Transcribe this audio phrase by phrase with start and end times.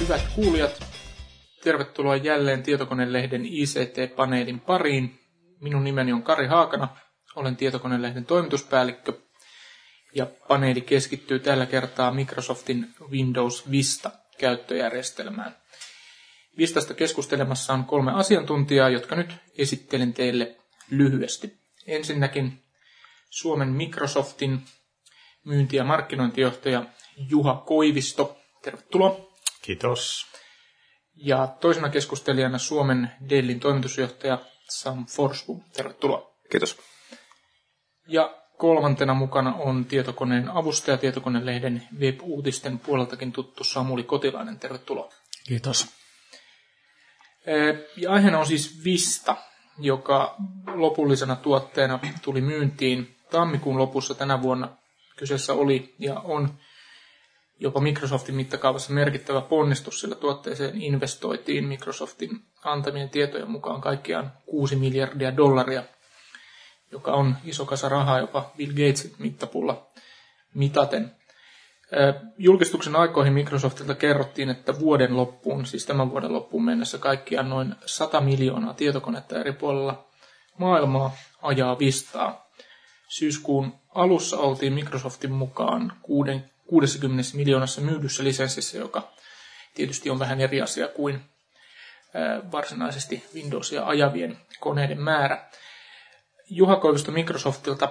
[0.00, 0.84] Hyvät kuulijat,
[1.62, 5.20] tervetuloa jälleen Tietokonelehden ICT-paneelin pariin.
[5.60, 6.88] Minun nimeni on Kari Haakana,
[7.36, 9.12] olen Tietokonelehden toimituspäällikkö
[10.14, 15.56] ja paneeli keskittyy tällä kertaa Microsoftin Windows Vista käyttöjärjestelmään.
[16.58, 20.56] Vistasta keskustelemassa on kolme asiantuntijaa, jotka nyt esittelen teille
[20.90, 21.58] lyhyesti.
[21.86, 22.64] Ensinnäkin
[23.30, 24.62] Suomen Microsoftin
[25.44, 26.84] myynti- ja markkinointijohtaja
[27.16, 28.38] Juha Koivisto.
[28.62, 29.30] Tervetuloa.
[29.62, 30.26] Kiitos.
[31.14, 35.64] Ja toisena keskustelijana Suomen Dellin toimitusjohtaja Sam Forsbu.
[35.72, 36.34] Tervetuloa.
[36.50, 36.78] Kiitos.
[38.08, 44.58] Ja kolmantena mukana on tietokoneen avustaja, tietokonelehden web-uutisten puoleltakin tuttu Samuli Kotilainen.
[44.58, 45.12] Tervetuloa.
[45.48, 45.86] Kiitos.
[47.96, 49.36] Ja aiheena on siis Vista,
[49.78, 50.36] joka
[50.74, 54.76] lopullisena tuotteena tuli myyntiin tammikuun lopussa tänä vuonna.
[55.16, 56.58] Kyseessä oli ja on
[57.60, 62.30] jopa Microsoftin mittakaavassa merkittävä ponnistus, sillä tuotteeseen investoitiin Microsoftin
[62.64, 65.82] antamien tietojen mukaan kaikkiaan 6 miljardia dollaria,
[66.94, 69.86] joka on iso kasa rahaa jopa Bill Gatesin mittapulla
[70.54, 71.10] mitaten.
[72.38, 78.20] Julkistuksen aikoihin Microsoftilta kerrottiin, että vuoden loppuun, siis tämän vuoden loppuun mennessä kaikkiaan noin 100
[78.20, 80.06] miljoonaa tietokonetta eri puolilla
[80.58, 82.50] maailmaa ajaa Vistaa.
[83.08, 85.92] Syyskuun alussa oltiin Microsoftin mukaan
[86.66, 89.08] 60 miljoonassa myydyssä lisenssissä, joka
[89.74, 91.20] tietysti on vähän eri asia kuin
[92.52, 95.44] varsinaisesti Windowsia ajavien koneiden määrä.
[96.56, 97.88] Juha Koivisto Microsoftilta,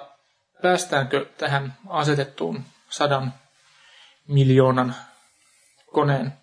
[0.61, 3.33] päästäänkö tähän asetettuun sadan
[4.27, 4.95] miljoonan
[5.91, 6.33] koneen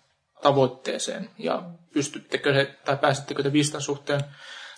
[0.41, 4.21] tavoitteeseen ja pystyttekö he, tai pääsittekö te Vistan suhteen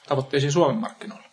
[0.08, 1.28] tavoitteisiin Suomen markkinoilla?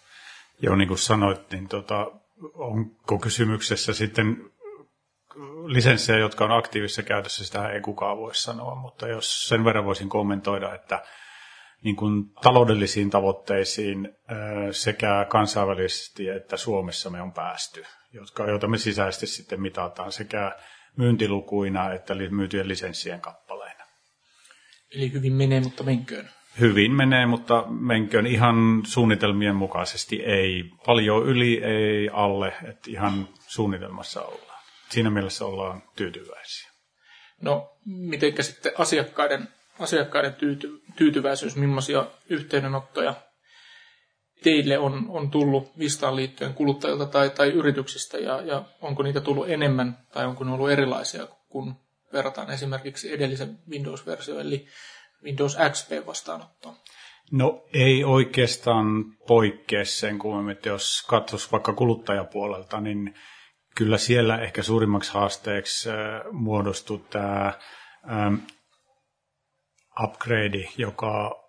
[0.63, 2.07] Joo, niin kuin sanoit, niin tota,
[2.55, 4.51] onko kysymyksessä sitten
[5.67, 10.09] lisenssejä, jotka on aktiivisessa käytössä, sitä ei kukaan voi sanoa, mutta jos sen verran voisin
[10.09, 11.03] kommentoida, että
[11.85, 14.09] niin kuin taloudellisiin tavoitteisiin
[14.71, 20.57] sekä kansainvälisesti että Suomessa me on päästy, jotka, joita me sisäisesti sitten mitataan sekä
[20.97, 23.85] myyntilukuina että myytyjen lisenssien kappaleina.
[24.95, 26.31] Eli hyvin menee, mutta menköön.
[26.61, 30.23] Hyvin menee, mutta menköön ihan suunnitelmien mukaisesti.
[30.23, 34.63] Ei paljon yli, ei alle, että ihan suunnitelmassa ollaan.
[34.89, 36.71] Siinä mielessä ollaan tyytyväisiä.
[37.41, 39.49] No, mitenkä sitten asiakkaiden,
[39.81, 43.15] asiakkaiden tyyty, tyytyväisyys, millaisia yhteydenottoja
[44.43, 49.51] teille on, on tullut Vistaan liittyen kuluttajilta tai, tai yrityksistä ja, ja onko niitä tullut
[49.51, 51.75] enemmän tai onko ne ollut erilaisia, kun
[52.13, 54.67] verrataan esimerkiksi edellisen Windows-versioon eli
[55.25, 56.75] Windows XP vastaanottoon?
[57.33, 58.87] No ei oikeastaan
[59.27, 63.15] poikkea sen kummemmin, että jos katsoisi vaikka kuluttajapuolelta, niin
[63.77, 65.89] kyllä siellä ehkä suurimmaksi haasteeksi
[66.33, 67.53] muodostui tämä
[70.05, 71.41] upgrade, joka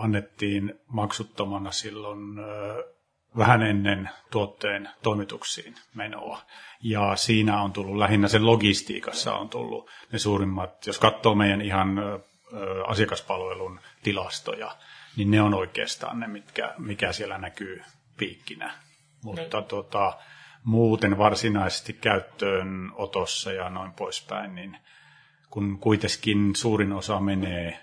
[0.00, 2.18] annettiin maksuttomana silloin
[3.36, 6.40] vähän ennen tuotteen toimituksiin menoa.
[6.82, 12.00] Ja siinä on tullut, lähinnä sen logistiikassa on tullut ne suurimmat, jos katsoo meidän ihan
[12.86, 14.76] asiakaspalvelun tilastoja,
[15.16, 17.82] niin ne on oikeastaan ne, mitkä, mikä siellä näkyy
[18.16, 18.74] piikkinä.
[19.24, 19.62] Mutta no.
[19.62, 20.18] tota,
[20.64, 24.78] muuten varsinaisesti käyttöön otossa ja noin poispäin, niin
[25.50, 27.78] kun kuitenkin suurin osa menee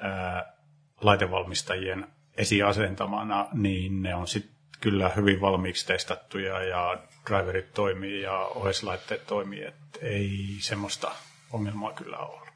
[0.00, 0.52] ää,
[1.00, 6.98] laitevalmistajien esiasentamana, niin ne on sitten kyllä hyvin valmiiksi testattuja ja
[7.30, 11.12] driverit toimii ja OS-laitteet toimii, että ei semmoista
[11.52, 12.46] ongelmaa kyllä ole.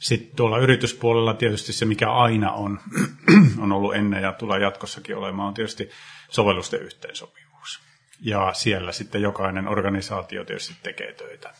[0.00, 2.80] Sitten tuolla yrityspuolella tietysti se, mikä aina on,
[3.62, 5.90] on ollut ennen ja tulee jatkossakin olemaan, on tietysti
[6.28, 7.80] sovellusten yhteensopivuus.
[8.20, 11.54] Ja siellä sitten jokainen organisaatio tietysti tekee töitä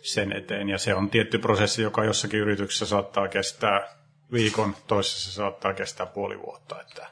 [0.00, 0.68] sen eteen.
[0.68, 3.98] Ja se on tietty prosessi, joka jossakin yrityksessä saattaa kestää
[4.32, 6.80] viikon, toisessa saattaa kestää puoli vuotta.
[6.80, 7.06] Että,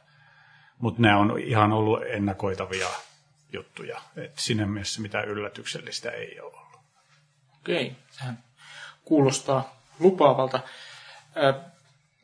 [0.78, 2.88] mutta nämä on ihan ollut ennakoitavia
[3.52, 4.00] juttuja.
[4.16, 6.80] Et siinä mielessä mitään yllätyksellistä ei ole ollut.
[7.60, 8.38] Okei, sehän
[9.04, 10.60] kuulostaa lupaavalta.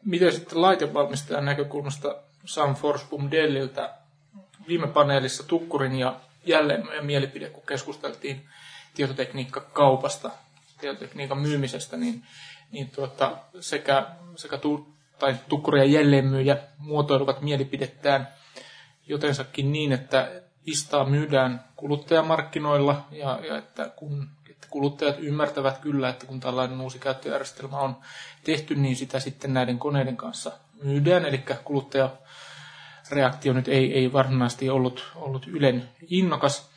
[0.05, 3.95] Miten sitten laitevalmistajan näkökulmasta Sam Forsbom Delliltä
[4.69, 8.49] viime paneelissa Tukkurin ja jälleen mielipide, kun keskusteltiin
[8.95, 10.31] tietotekniikkakaupasta,
[10.81, 12.25] tietotekniikan myymisestä, niin
[12.73, 14.89] niin tuota, sekä, sekä tu,
[15.19, 18.29] tai tukkuri ja jälleenmyyjä muotoiluvat mielipidettään
[19.07, 24.29] jotensakin niin, että Vistaa myydään kuluttajamarkkinoilla ja, ja että kun
[24.71, 27.97] kuluttajat ymmärtävät kyllä, että kun tällainen uusi käyttöjärjestelmä on
[28.45, 30.53] tehty, niin sitä sitten näiden koneiden kanssa
[30.83, 36.71] myydään, eli kuluttajareaktio nyt ei, ei varsinaisesti ollut, ollut ylen innokas.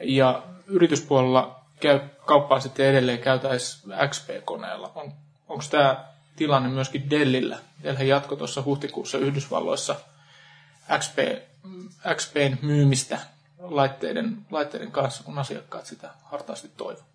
[0.00, 3.78] Ja yrityspuolella käy, kauppaa sitten edelleen käytäisi
[4.10, 4.92] XP-koneella.
[4.94, 5.12] On,
[5.48, 6.04] onko tämä
[6.36, 7.58] tilanne myöskin Dellillä?
[7.82, 9.96] Dell jatko tuossa huhtikuussa Yhdysvalloissa
[10.98, 11.18] XP,
[12.16, 13.18] XPn myymistä
[13.58, 17.13] laitteiden, laitteiden kanssa, kun asiakkaat sitä hartaasti toivovat.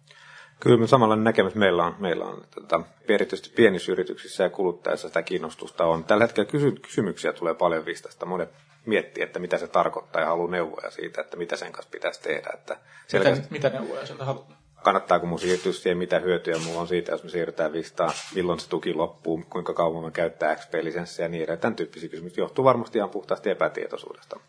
[0.59, 5.85] Kyllä samanlainen näkemys meillä on, meillä on tota, erityisesti pienissä yrityksissä ja kuluttajissa sitä kiinnostusta
[5.85, 6.03] on.
[6.03, 8.25] Tällä hetkellä kysy- kysymyksiä tulee paljon Vistasta.
[8.25, 8.49] Monet
[8.85, 12.49] miettii, että mitä se tarkoittaa ja haluaa neuvoja siitä, että mitä sen kanssa pitäisi tehdä.
[12.53, 12.77] Että
[13.13, 14.59] mitä, mitä neuvoja sieltä haluaa?
[14.83, 18.69] Kannattaako mun siirtyä siihen, mitä hyötyjä mulla on siitä, jos me siirrytään Vistaan, milloin se
[18.69, 21.59] tuki loppuu, kuinka kauan me käyttää XP-lisenssiä ja niin edelleen.
[21.61, 24.39] Tämän tyyppisiä kysymyksiä johtuu varmasti ihan puhtaasti epätietoisuudesta.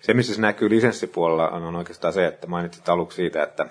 [0.00, 3.66] Se, missä se näkyy lisenssipuolella, on oikeastaan se, että mainitsit aluksi siitä, että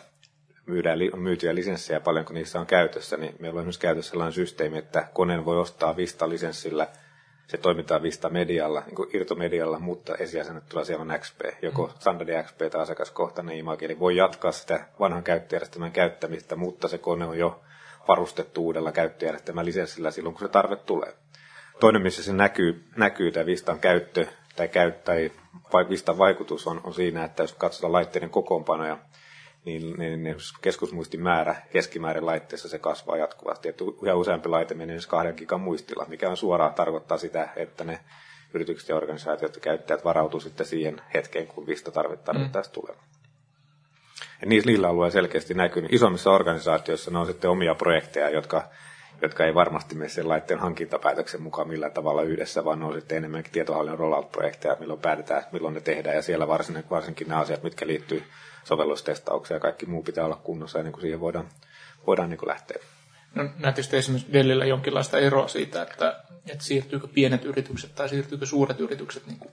[0.69, 4.33] myydään on myytyjä lisenssejä paljon, kun niissä on käytössä, niin meillä on esimerkiksi käytössä sellainen
[4.33, 6.87] systeemi, että koneen voi ostaa Vista-lisenssillä,
[7.47, 11.93] se toimitaan Vista-medialla, niin kuin irtomedialla, mutta esiasennettuna siellä on XP, joko mm.
[11.99, 17.25] standardi XP tai asiakaskohtainen image, eli voi jatkaa sitä vanhan käyttöjärjestelmän käyttämistä, mutta se kone
[17.25, 17.61] on jo
[18.07, 21.13] varustettu uudella käyttöjärjestelmän lisenssillä silloin, kun se tarve tulee.
[21.79, 24.25] Toinen, missä se näkyy, näkyy tämä Vistan käyttö
[24.55, 25.29] tai, käyttö,
[25.71, 28.97] tai Vistan vaikutus on, on siinä, että jos katsotaan laitteiden kokoonpanoja,
[29.65, 33.69] niin, niin, niin keskusmuistin määrä keskimäärin laitteessa se kasvaa jatkuvasti.
[33.69, 37.83] Että yhä useampi laite menee siis kahden gigan muistilla, mikä on suoraan tarkoittaa sitä, että
[37.83, 37.99] ne
[38.53, 42.73] yritykset ja organisaatiot ja käyttäjät varautuu sitten siihen hetkeen, kun vista tarvittaessa mm.
[42.73, 42.95] tulee.
[44.41, 45.85] Ja niillä alueilla selkeästi näkyy.
[45.89, 48.69] Isommissa organisaatioissa ne on sitten omia projekteja, jotka,
[49.21, 53.17] jotka ei varmasti mene sen laitteen hankintapäätöksen mukaan millään tavalla yhdessä, vaan ne on sitten
[53.17, 56.15] enemmänkin tietohallinnon rollout-projekteja, milloin päätetään, milloin ne tehdään.
[56.15, 58.23] Ja siellä varsinkin, varsinkin nämä asiat, mitkä liittyy
[58.63, 61.49] sovellustestauksia ja kaikki muu pitää olla kunnossa ennen kuin siihen voidaan,
[62.07, 62.77] voidaan niin kuin lähteä.
[63.35, 68.79] No, näettekö esimerkiksi Dellillä jonkinlaista eroa siitä, että, että siirtyykö pienet yritykset tai siirtyykö suuret
[68.79, 69.51] yritykset niin kuin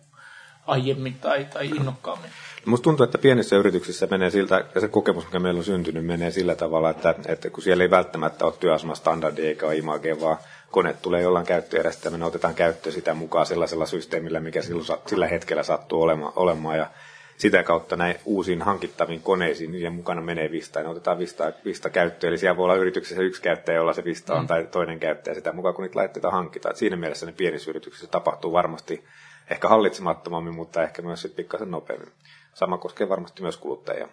[0.67, 2.31] aiemmin tai, tai innokkaammin?
[2.65, 6.31] Musta tuntuu, että pienissä yrityksissä menee siltä, ja se kokemus, mikä meillä on syntynyt, menee
[6.31, 10.37] sillä tavalla, että, että kun siellä ei välttämättä ole työasemastandardi eikä ole image, vaan
[10.71, 16.03] kone tulee jollain käyttöjärjestelmänä, otetaan käyttöön sitä mukaan sellaisella systeemillä, mikä silloin, sillä hetkellä sattuu
[16.03, 16.87] olemaan, olemaan ja
[17.37, 21.91] sitä kautta näin uusiin hankittaviin koneisiin, niiden mukana menee Vista, ja ne otetaan Vista, Vista
[21.91, 22.29] käyttöön.
[22.29, 24.47] Eli siellä voi olla yrityksessä yksi käyttäjä, jolla se Vista on, mm.
[24.47, 26.71] tai toinen käyttäjä sitä mukaan, kun niitä laitteita hankitaan.
[26.71, 29.05] Et siinä mielessä ne pienissä yrityksissä tapahtuu varmasti
[29.51, 32.13] ehkä hallitsemattomammin, mutta ehkä myös sitten pikkasen nopeammin.
[32.55, 34.09] Sama koskee varmasti myös kuluttajia.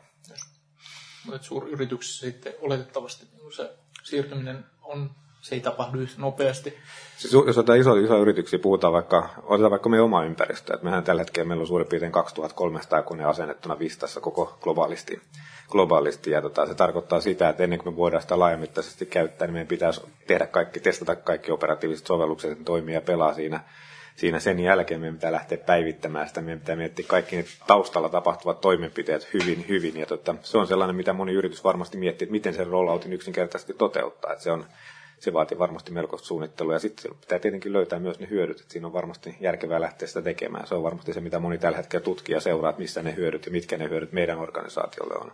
[1.25, 5.09] Mutta suuryrityksissä sitten oletettavasti se siirtyminen on
[5.43, 6.77] se ei tapahdu nopeasti.
[7.17, 10.73] Siis jos otetaan iso, iso yrityksiä, puhutaan vaikka, otetaan vaikka meidän oma ympäristö.
[10.73, 15.21] Että mehän tällä hetkellä meillä on suurin piirtein 2300 kone asennettuna Vistassa koko globaalisti.
[15.69, 19.53] globaalisti ja tota, se tarkoittaa sitä, että ennen kuin me voidaan sitä laajamittaisesti käyttää, niin
[19.53, 23.63] meidän pitäisi tehdä kaikki, testata kaikki operatiiviset sovellukset, että toimii ja pelaa siinä
[24.15, 28.61] siinä sen jälkeen meidän pitää lähteä päivittämään sitä, meidän pitää miettiä kaikki ne taustalla tapahtuvat
[28.61, 29.97] toimenpiteet hyvin, hyvin.
[29.99, 33.73] Ja tota, se on sellainen, mitä moni yritys varmasti miettii, että miten sen rolloutin yksinkertaisesti
[33.73, 34.31] toteuttaa.
[34.31, 34.65] Että se on
[35.23, 38.87] se vaatii varmasti melkoista suunnittelua ja sitten pitää tietenkin löytää myös ne hyödyt, että siinä
[38.87, 40.67] on varmasti järkevää lähteä sitä tekemään.
[40.67, 43.51] Se on varmasti se, mitä moni tällä hetkellä tutkija seuraa, että missä ne hyödyt ja
[43.51, 45.31] mitkä ne hyödyt meidän organisaatiolle on.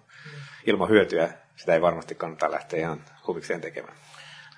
[0.65, 3.95] Ilman hyötyä sitä ei varmasti kannata lähteä ihan huvikseen tekemään.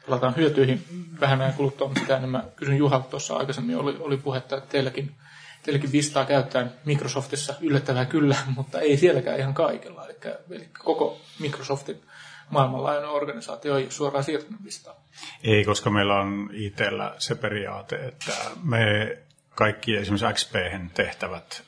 [0.08, 0.84] Palataan hyötyihin
[1.20, 5.16] vähän ajan kuluttua, mutta mitä mä kysyn Juhalta tuossa aikaisemmin, oli, oli puhetta, että teilläkin,
[5.64, 10.06] teilläkin Vistaa käyttää Microsoftissa yllättävää kyllä, mutta ei sielläkään ihan kaikella.
[10.06, 10.16] Eli,
[10.52, 12.02] eli koko Microsoftin
[12.50, 14.96] maailmanlaajuinen organisaatio ei suoraan siirtynyt Vistaan.
[15.44, 19.18] Ei, koska meillä on itsellä se periaate, että me
[19.56, 20.56] kaikki esimerkiksi xp
[20.94, 21.64] tehtävät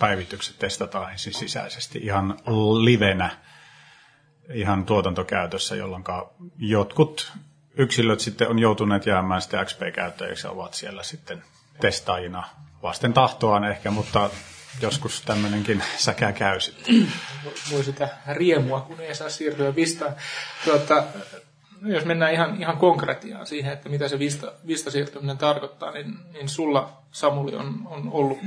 [0.00, 2.38] päivitykset testataan ensin sisäisesti ihan
[2.84, 3.30] livenä,
[4.54, 6.04] ihan tuotantokäytössä, jolloin
[6.58, 7.32] jotkut
[7.76, 11.44] yksilöt sitten on joutuneet jäämään sitten XP-käyttäjiksi ja ovat siellä sitten
[11.80, 12.48] testaajina
[12.82, 14.30] vasten tahtoaan ehkä, mutta
[14.80, 17.12] joskus tämmöinenkin säkä käy sitten.
[17.72, 20.14] Voi sitä riemua, kun ei saa siirtyä Vistaan.
[20.64, 21.04] Tuota,
[21.82, 26.92] jos mennään ihan, ihan konkretiaan siihen, että mitä se vista, vistasiirtyminen tarkoittaa, niin, niin sulla,
[27.12, 28.38] Samuli, on, on ollut,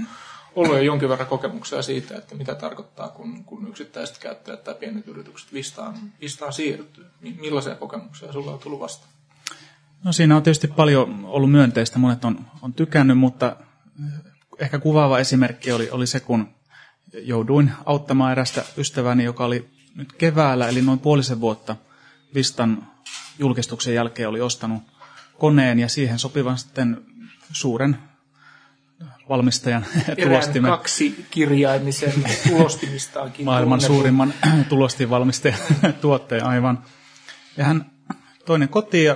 [0.56, 5.08] ollut jo jonkin verran kokemuksia siitä, että mitä tarkoittaa, kun, kun yksittäiset käyttäjät tai pienet
[5.08, 7.06] yritykset vistaan, vistaan siirtyy.
[7.22, 9.17] Millaisia kokemuksia sulla on tullut vastaan?
[10.04, 13.56] No siinä on tietysti paljon ollut myönteistä, monet on, on tykännyt, mutta
[14.60, 16.48] ehkä kuvaava esimerkki oli, oli se, kun
[17.14, 21.76] jouduin auttamaan erästä ystäväni, joka oli nyt keväällä, eli noin puolisen vuotta
[22.34, 22.88] Vistan
[23.40, 24.84] julkistuksen jälkeen oli ostanut
[25.38, 27.02] koneen ja siihen sopivan sitten
[27.52, 27.98] suuren
[29.30, 30.72] valmistajan Erään tulostimen.
[30.72, 32.14] kaksi kirjaimisen
[32.50, 33.46] tulostimistaankin.
[33.52, 34.34] maailman suurimman
[34.70, 35.60] tulostinvalmistajan
[36.02, 36.84] tuotteen aivan.
[37.58, 37.92] Ja hän
[38.48, 39.16] toinen kotiin ja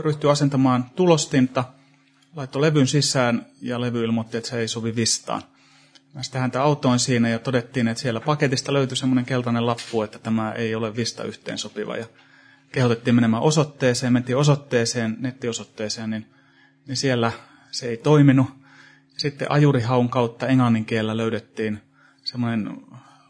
[0.00, 1.64] ryhtyi asentamaan tulostinta,
[2.36, 5.42] laittoi levyn sisään ja levy ilmoitti, että se ei sovi vistaan.
[6.14, 10.18] Mä sitten häntä autoin siinä ja todettiin, että siellä paketista löytyi semmoinen keltainen lappu, että
[10.18, 11.96] tämä ei ole vista yhteen sopiva.
[11.96, 12.06] Ja
[12.72, 16.26] kehotettiin menemään osoitteeseen, mentiin osoitteeseen, nettiosoitteeseen, niin,
[16.86, 17.32] niin siellä
[17.70, 18.46] se ei toiminut.
[19.16, 21.82] Sitten ajurihaun kautta englannin kielellä löydettiin
[22.24, 22.76] semmoinen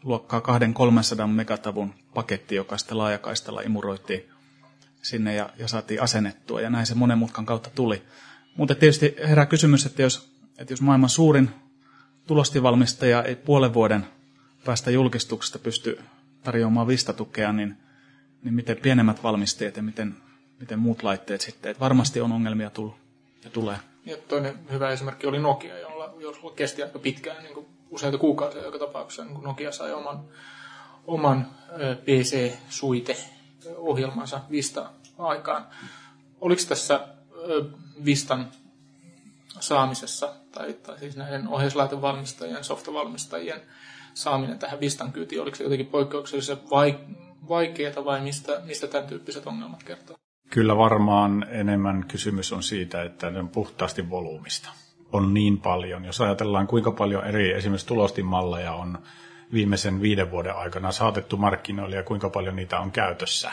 [0.03, 4.38] luokkaa 200-300 megatavun paketti, joka sitten laajakaistalla imuroitiin
[5.01, 6.61] sinne ja, ja saatiin asennettua.
[6.61, 8.03] Ja näin se monen mutkan kautta tuli.
[8.55, 11.49] Mutta tietysti herää kysymys, että jos, että jos maailman suurin
[12.27, 14.05] tulostivalmistaja ei puolen vuoden
[14.65, 15.99] päästä julkistuksesta pysty
[16.43, 17.77] tarjoamaan vistatukea, niin,
[18.43, 20.15] niin miten pienemmät valmistajat ja miten,
[20.59, 21.71] miten muut laitteet sitten.
[21.71, 22.95] Että varmasti on ongelmia tullut
[23.43, 23.77] ja tulee.
[24.05, 28.63] Ja toinen hyvä esimerkki oli Nokia, jolla, jolla kesti aika pitkään, niin kuin useita kuukausia
[28.63, 30.23] joka tapauksessa, niin kuin Nokia sai oman,
[31.07, 31.47] oman
[33.69, 35.65] PC-suite-ohjelmansa Vista aikaan.
[36.41, 37.07] Oliko tässä
[38.05, 38.51] Vistan
[39.59, 43.61] saamisessa, tai, tai siis näiden ohjauslaitevalmistajien, softavalmistajien
[44.13, 46.57] saaminen tähän Vistan kyytiin, oliko se jotenkin poikkeuksellisen
[47.49, 50.17] vaikeaa vai mistä, mistä tämän tyyppiset ongelmat kertoo?
[50.49, 54.69] Kyllä varmaan enemmän kysymys on siitä, että ne on puhtaasti volyymista.
[55.11, 56.05] On niin paljon.
[56.05, 58.97] Jos ajatellaan, kuinka paljon eri esimerkiksi tulostinmalleja on
[59.53, 63.51] viimeisen viiden vuoden aikana saatettu markkinoille ja kuinka paljon niitä on käytössä,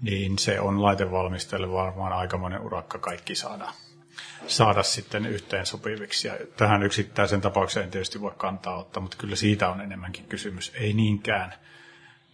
[0.00, 3.72] niin se on laitevalmistajille varmaan aikamoinen urakka kaikki saada,
[4.46, 6.28] saada sitten yhteen sopiviksi.
[6.28, 10.72] Ja tähän yksittäisen tapaukseen en tietysti voi kantaa ottaa, mutta kyllä siitä on enemmänkin kysymys.
[10.74, 11.54] Ei niinkään,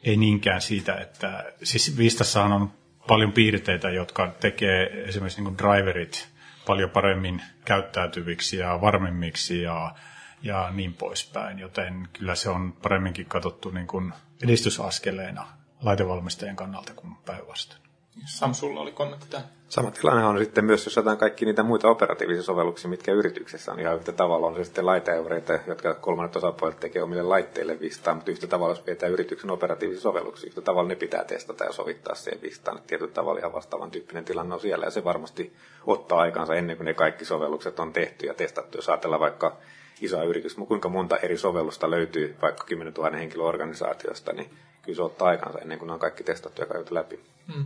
[0.03, 2.73] ei niinkään siitä, että siis Vistassahan on
[3.07, 6.29] paljon piirteitä, jotka tekee esimerkiksi niin driverit
[6.67, 9.95] paljon paremmin käyttäytyviksi ja varmemmiksi ja,
[10.43, 11.59] ja niin poispäin.
[11.59, 14.13] Joten kyllä se on paremminkin katsottu niin kuin
[14.45, 15.47] edistysaskeleena
[15.83, 17.83] laitevalmistajien kannalta kuin päinvastoin.
[18.25, 19.49] Samsulla oli kommentti tähän.
[19.69, 23.81] Sama tilanne on sitten myös, jos otetaan kaikki niitä muita operatiivisia sovelluksia, mitkä yrityksessä on
[23.81, 24.47] ihan yhtä tavalla.
[24.47, 28.81] On se sitten laiteeureita, jotka kolmannet osapuolet tekee omille laitteille vistaan, mutta yhtä tavalla, jos
[28.81, 32.81] pidetään yrityksen operatiivisia sovelluksia, yhtä tavalla ne pitää testata ja sovittaa siihen vistaan.
[32.87, 35.57] Tietyllä tavalla ihan vastaavan tyyppinen tilanne on siellä ja se varmasti
[35.87, 38.79] ottaa aikansa ennen kuin ne kaikki sovellukset on tehty ja testattu.
[38.79, 39.57] Jos ajatellaan vaikka
[40.05, 44.51] isoa yritys, kuinka monta eri sovellusta löytyy vaikka 10 000 henkilöorganisaatiosta, niin
[44.83, 47.21] kyllä se ottaa aikansa ennen kuin ne on kaikki testattu ja käyty läpi.
[47.57, 47.65] Mm.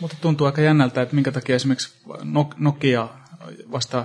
[0.00, 1.94] Mutta tuntuu aika jännältä, että minkä takia esimerkiksi
[2.56, 3.08] Nokia
[3.72, 4.04] vasta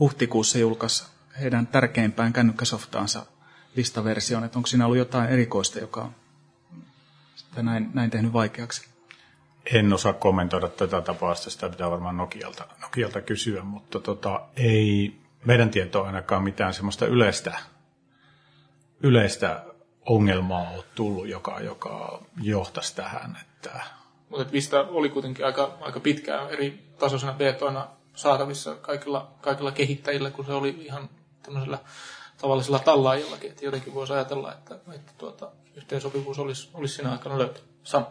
[0.00, 1.04] huhtikuussa julkaisi
[1.40, 3.26] heidän tärkeimpään kännykkäsoftaansa
[3.76, 6.14] listaversion, että onko siinä ollut jotain erikoista, joka on
[7.62, 8.88] näin, näin tehnyt vaikeaksi?
[9.72, 15.14] En osaa kommentoida tätä tapausta, sitä pitää varmaan Nokialta, Nokialta kysyä, mutta tota, ei
[15.44, 17.58] meidän tietoa ainakaan mitään semmoista yleistä,
[19.00, 19.64] yleistä
[20.06, 23.38] ongelmaa ole tullut, joka, joka johtaisi tähän.
[23.40, 23.80] Että...
[24.28, 30.46] Mutta Vista oli kuitenkin aika, aika pitkään eri tasoisena betoina saatavissa kaikilla, kaikilla kehittäjillä, kun
[30.46, 31.08] se oli ihan
[31.42, 31.78] tämmöisellä
[32.40, 33.50] tavallisella tallaajillakin.
[33.50, 37.64] Että jotenkin voisi ajatella, että, että tuota, yhteensopivuus olisi, olisi siinä aikana löytynyt.
[37.84, 38.04] Sam.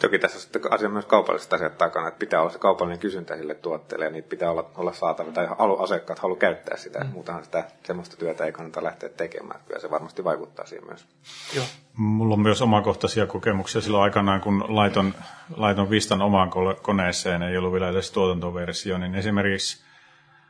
[0.00, 3.36] Toki tässä on sitten asia myös kaupalliset asiat takana, että pitää olla se kaupallinen kysyntä
[3.36, 6.98] sille tuotteelle ja niitä pitää olla, olla saatavilla tai halu, asiakkaat haluaa käyttää sitä.
[6.98, 7.10] Mm.
[7.10, 9.60] Muutenhan sitä semmoista työtä ei kannata lähteä tekemään.
[9.66, 11.06] Kyllä se varmasti vaikuttaa siihen myös.
[11.54, 11.64] Joo.
[11.96, 15.14] Mulla on myös omakohtaisia kokemuksia silloin aikanaan, kun laiton,
[15.56, 16.50] laiton Vistan omaan
[16.82, 19.84] koneeseen, ei ollut vielä edes tuotantoversio, niin esimerkiksi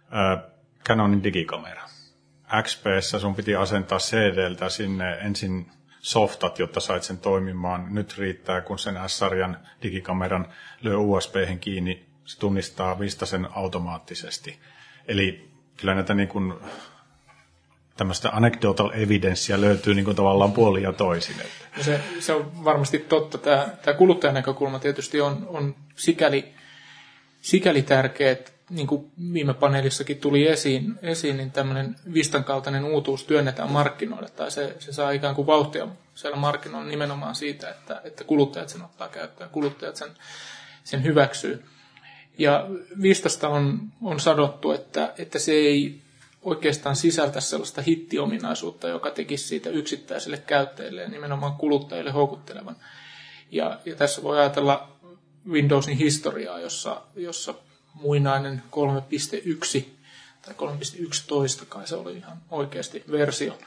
[0.03, 0.45] äh,
[0.89, 1.83] Canonin digikamera.
[2.63, 5.71] XPssä sun piti asentaa CDltä sinne ensin
[6.07, 7.95] softat, jotta sait sen toimimaan.
[7.95, 10.49] Nyt riittää, kun sen S-sarjan digikameran
[10.83, 14.59] lyö usb kiinni, se tunnistaa Vistasen automaattisesti.
[15.09, 16.55] Eli kyllä näitä niin kuin,
[17.97, 21.37] tämmöistä anecdotal evidenssiä löytyy niin kuin tavallaan puoli ja toisin.
[21.81, 23.39] Se, se on varmasti totta.
[23.39, 26.55] Tämä, tämä kuluttajan näkökulma tietysti on, on sikäli,
[27.47, 33.25] sikäli tärkeä, että niin kuin viime paneelissakin tuli esiin, esiin niin tämmöinen Vistan kaltainen uutuus
[33.25, 38.25] työnnetään markkinoille, tai se, se saa ikään kuin vauhtia siellä markkinoilla nimenomaan siitä, että, että
[38.25, 40.11] kuluttajat sen ottaa käyttöön, kuluttajat sen,
[40.85, 41.65] sen hyväksyy.
[42.39, 42.67] Ja
[43.03, 46.01] Vistasta on, on sadottu, että, että se ei
[46.43, 52.77] oikeastaan sisältä sellaista hittiominaisuutta, joka tekisi siitä yksittäiselle käyttäjille ja nimenomaan kuluttajille houkuttelevan.
[53.51, 54.96] Ja, ja tässä voi ajatella
[55.51, 57.55] Windowsin historiaa, jossa, jossa
[57.95, 58.63] muinainen
[59.81, 59.85] 3.1
[60.43, 60.55] tai
[61.61, 63.59] 3.11 kai se oli ihan oikeasti versio,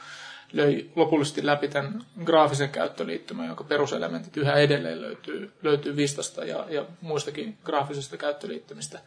[0.52, 6.84] löi lopullisesti läpi tämän graafisen käyttöliittymän, jonka peruselementit yhä edelleen löytyy, löytyy Vistasta ja, ja
[7.00, 9.00] muistakin graafisista käyttöliittymistä.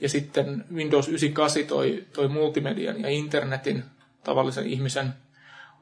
[0.00, 3.84] Ja sitten Windows 98 toi, toi multimedian ja internetin
[4.24, 5.14] tavallisen ihmisen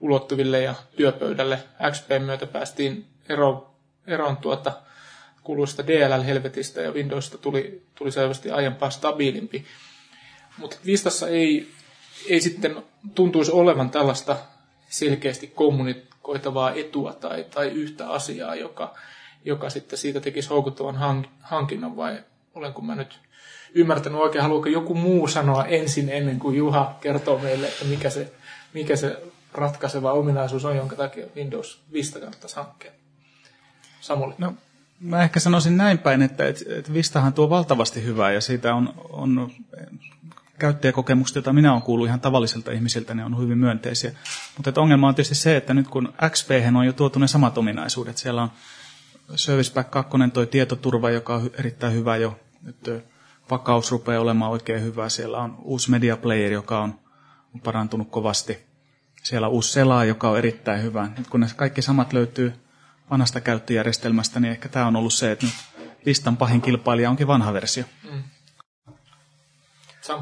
[0.01, 1.59] ulottuville ja työpöydälle.
[1.91, 3.67] XP myötä päästiin eroon,
[4.07, 4.73] eroon tuota
[5.47, 9.65] kuluista DLL-helvetistä ja Windowsista tuli, tuli selvästi aiempaa stabiilimpi.
[10.59, 11.69] Mutta Vistassa ei,
[12.29, 12.83] ei sitten
[13.15, 14.37] tuntuisi olevan tällaista
[14.89, 18.95] selkeästi kommunikoitavaa etua tai, tai yhtä asiaa, joka,
[19.45, 22.19] joka sitten siitä tekisi houkuttavan hankinnan, vai
[22.55, 23.19] olenko mä nyt
[23.75, 28.33] ymmärtänyt oikein, haluaako joku muu sanoa ensin ennen kuin Juha kertoo meille, että mikä se,
[28.73, 29.23] mikä se
[29.53, 32.91] ratkaiseva ominaisuus on, jonka takia Windows Vista kannattaisi hankkia.
[34.01, 34.35] Samuli.
[34.39, 34.55] No,
[35.01, 39.51] mä ehkä sanoisin näin päin, että, että Vistahan tuo valtavasti hyvää ja siitä on, on
[40.59, 44.13] käyttäjäkokemukset, joita minä olen kuullut ihan tavallisilta ihmisiltä, ne on hyvin myönteisiä.
[44.57, 48.17] Mutta ongelma on tietysti se, että nyt kun XP on jo tuotu ne samat ominaisuudet,
[48.17, 48.51] siellä on
[49.35, 52.41] Service Pack 2 toi tietoturva, joka on erittäin hyvä jo.
[52.63, 52.91] Nyt
[53.51, 55.09] vakaus rupeaa olemaan oikein hyvä.
[55.09, 56.95] Siellä on uusi media player, joka on
[57.65, 58.59] parantunut kovasti.
[59.23, 61.09] Siellä on uusi selaa, joka on erittäin hyvä.
[61.19, 62.53] Nyt kun ne kaikki samat löytyy
[63.11, 65.55] vanhasta käyttöjärjestelmästä, niin ehkä tämä on ollut se, että nyt
[66.05, 67.85] listan pahin kilpailija onkin vanha versio.
[68.11, 68.23] Mm.
[70.01, 70.21] Sam?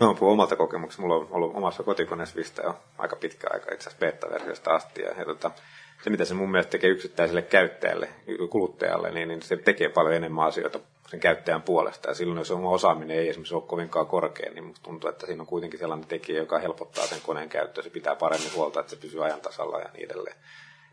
[0.00, 1.02] Mä oon omalta kokemuksesta.
[1.02, 5.02] Mulla on ollut omassa kotikoneessa Vista jo aika pitkä aika, itse asiassa beta-versiosta asti.
[5.02, 5.50] Ja, ja tota,
[6.04, 8.08] se, mitä se mun mielestä tekee yksittäiselle käyttäjälle,
[8.50, 12.08] kuluttajalle, niin, niin se tekee paljon enemmän asioita sen käyttäjän puolesta.
[12.08, 15.42] Ja silloin, jos oma osaaminen ei esimerkiksi ole kovinkaan korkea, niin musta tuntuu, että siinä
[15.42, 17.84] on kuitenkin sellainen tekijä, joka helpottaa sen koneen käyttöä.
[17.84, 20.36] Se pitää paremmin huolta, että se pysyy ajan tasalla ja niin edelleen.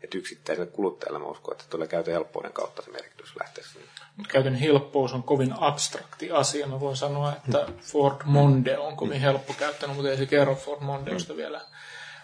[0.04, 3.86] Että yksittäiselle kuluttajalle mä uskon, että tulee käytön helppouden kautta se merkitys lähtee sinne.
[4.16, 6.66] Mutta käytön helppous on kovin abstrakti asia.
[6.66, 10.80] Mä voin sanoa, että Ford Monde on kovin helppo käyttänyt, mutta ei se kerro Ford
[10.80, 11.60] Mondeosta vielä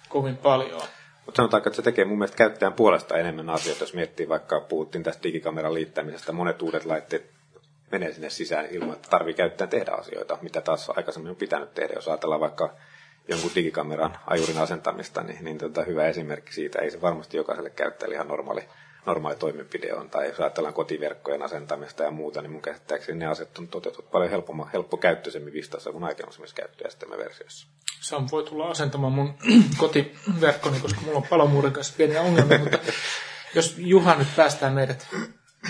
[0.09, 0.83] kovin paljon.
[1.27, 5.05] Mutta sanotaan, että se tekee mun mielestä käyttäjän puolesta enemmän asioita, jos miettii vaikka puhuttiin
[5.05, 7.31] tästä digikameran liittämisestä, monet uudet laitteet
[7.93, 11.95] menee sinne sisään ilman, että tarvii käyttää tehdä asioita, mitä taas aikaisemmin on pitänyt tehdä.
[11.95, 12.75] Jos ajatellaan vaikka
[13.31, 16.79] jonkun digikameran ajurin asentamista, niin, niin tota, hyvä esimerkki siitä.
[16.79, 18.69] Ei se varmasti jokaiselle käyttäjälle ihan normaali,
[19.07, 20.11] normaali toimenpide on.
[20.11, 24.31] Tai jos ajatellaan kotiverkkojen asentamista ja muuta, niin mun käsittääkseni ne aset on toteutettu paljon
[24.31, 27.67] helpommin, helppokäyttöisemmin vistassa kuin aikaisemmissa käyttöjärjestelmäversioissa.
[28.00, 29.35] Sam voi tulla asentamaan mun
[29.78, 32.78] kotiverkkoni, koska mulla on palomuurin kanssa pieniä ongelmia, mutta
[33.54, 35.09] jos Juha nyt päästään meidät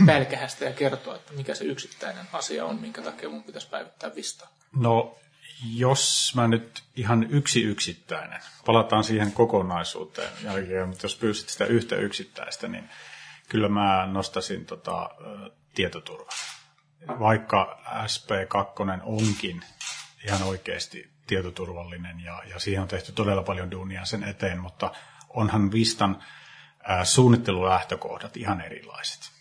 [0.07, 4.49] pälkähästä ja kertoa, että mikä se yksittäinen asia on, minkä takia mun pitäisi päivittää Vistaa?
[4.77, 5.19] No,
[5.63, 11.97] jos mä nyt ihan yksi yksittäinen, palataan siihen kokonaisuuteen jälkeen, mutta jos pyysit sitä yhtä
[11.97, 12.91] yksittäistä, niin
[13.49, 15.11] kyllä mä nostasin tota,
[15.75, 16.37] tietoturvaa.
[17.09, 19.65] Vaikka SP2 onkin
[20.27, 24.93] ihan oikeasti tietoturvallinen ja, ja siihen on tehty todella paljon duunia sen eteen, mutta
[25.29, 26.23] onhan Vistan
[26.83, 29.33] ää, suunnittelulähtökohdat ihan erilaiset.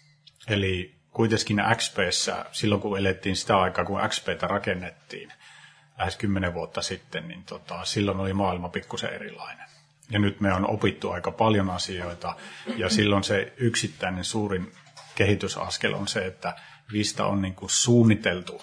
[0.47, 5.33] Eli kuitenkin XPssä, silloin kun elettiin sitä aikaa, kun XPtä rakennettiin,
[5.99, 9.69] lähes kymmenen vuotta sitten, niin tota, silloin oli maailma pikkusen erilainen.
[10.09, 12.35] Ja nyt me on opittu aika paljon asioita,
[12.77, 14.71] ja silloin se yksittäinen suurin
[15.15, 16.55] kehitysaskel on se, että
[16.91, 18.61] Vista on niin kuin suunniteltu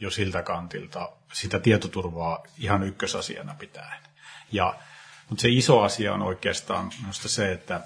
[0.00, 4.02] jo siltä kantilta sitä tietoturvaa ihan ykkösasiana pitäen.
[4.52, 4.74] Ja,
[5.28, 7.80] mutta se iso asia on oikeastaan minusta se, että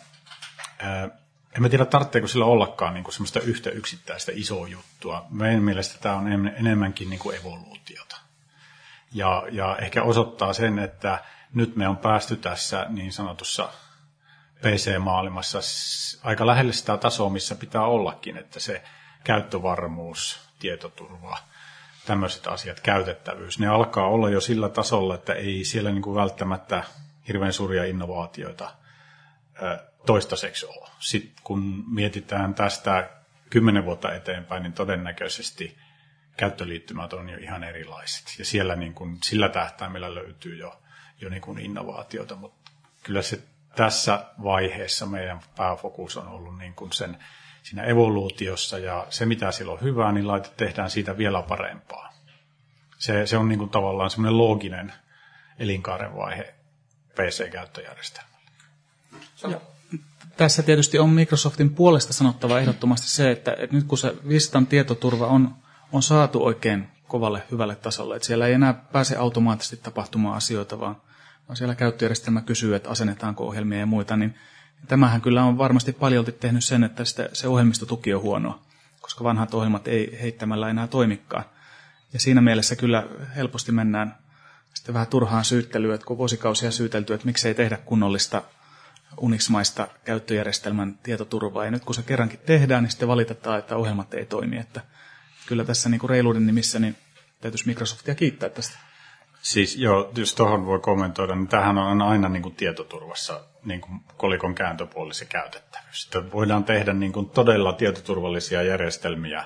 [0.79, 1.09] ää,
[1.57, 5.27] en mä tiedä, tarvitseeko sillä ollakaan niin kuin semmoista yhtä yksittäistä isoa juttua.
[5.31, 8.17] Meidän mielestä tämä on enemmänkin niin kuin evoluutiota.
[9.15, 11.19] Ja, ja ehkä osoittaa sen, että
[11.55, 13.69] nyt me on päästy tässä niin sanotussa
[14.61, 15.59] PC-maailmassa
[16.25, 18.83] aika lähelle sitä tasoa, missä pitää ollakin, että se
[19.25, 21.39] käyttövarmuus, tietoturva,
[22.07, 26.85] tämmöiset asiat, käytettävyys, ne alkaa olla jo sillä tasolla, että ei siellä niin kuin välttämättä
[27.29, 28.71] hirveän suuria innovaatioita
[30.07, 30.89] toistaiseksi ole.
[30.99, 33.11] Sitten kun mietitään tästä
[33.51, 35.79] kymmenen vuotta eteenpäin, niin todennäköisesti
[36.37, 38.35] käyttöliittymät on jo ihan erilaiset.
[38.39, 40.83] Ja siellä niin kuin, sillä tähtäimellä löytyy jo,
[41.21, 42.71] jo niin kuin innovaatiota, mutta
[43.03, 43.43] kyllä se
[43.77, 47.19] tässä vaiheessa meidän pääfokus on ollut niin kuin sen
[47.63, 52.13] siinä evoluutiossa ja se mitä sillä on hyvää, niin laite tehdään siitä vielä parempaa.
[52.99, 54.93] Se, se on niin kuin tavallaan semmoinen looginen
[55.59, 56.55] elinkaaren vaihe
[57.15, 58.33] PC-käyttöjärjestelmällä.
[60.37, 65.27] Tässä tietysti on Microsoftin puolesta sanottava ehdottomasti se, että, että nyt kun se Vistan tietoturva
[65.27, 65.62] on
[65.93, 68.17] on saatu oikein kovalle hyvälle tasolle.
[68.17, 70.97] Että siellä ei enää pääse automaattisesti tapahtumaan asioita, vaan,
[71.49, 74.35] vaan siellä käyttöjärjestelmä kysyy, että asennetaanko ohjelmia ja muita, niin
[74.89, 78.63] tämähän kyllä on varmasti paljolti tehnyt sen, että sitä, se ohjelmistotuki on huonoa,
[79.01, 81.45] koska vanhat ohjelmat ei heittämällä enää toimikaan.
[82.13, 84.15] Ja siinä mielessä kyllä helposti mennään
[84.75, 88.43] sitten vähän turhaan syyttelyä, että kun vuosikausia syytelty, että miksei tehdä kunnollista
[89.21, 91.65] Unix-maista käyttöjärjestelmän tietoturvaa.
[91.65, 94.59] Ja nyt kun se kerrankin tehdään, niin sitten valitetaan, että ohjelmat ei toimi.
[94.59, 94.81] Että
[95.47, 96.97] kyllä tässä niin kuin reiluuden nimissä niin
[97.41, 98.79] täytyisi Microsoftia kiittää tästä.
[99.43, 104.01] Siis joo, jos tuohon voi kommentoida, niin tämähän on aina niin kuin tietoturvassa niin kuin
[104.17, 106.03] kolikon kääntöpuoli se käytettävyys.
[106.03, 109.45] Sitten voidaan tehdä niin kuin todella tietoturvallisia järjestelmiä.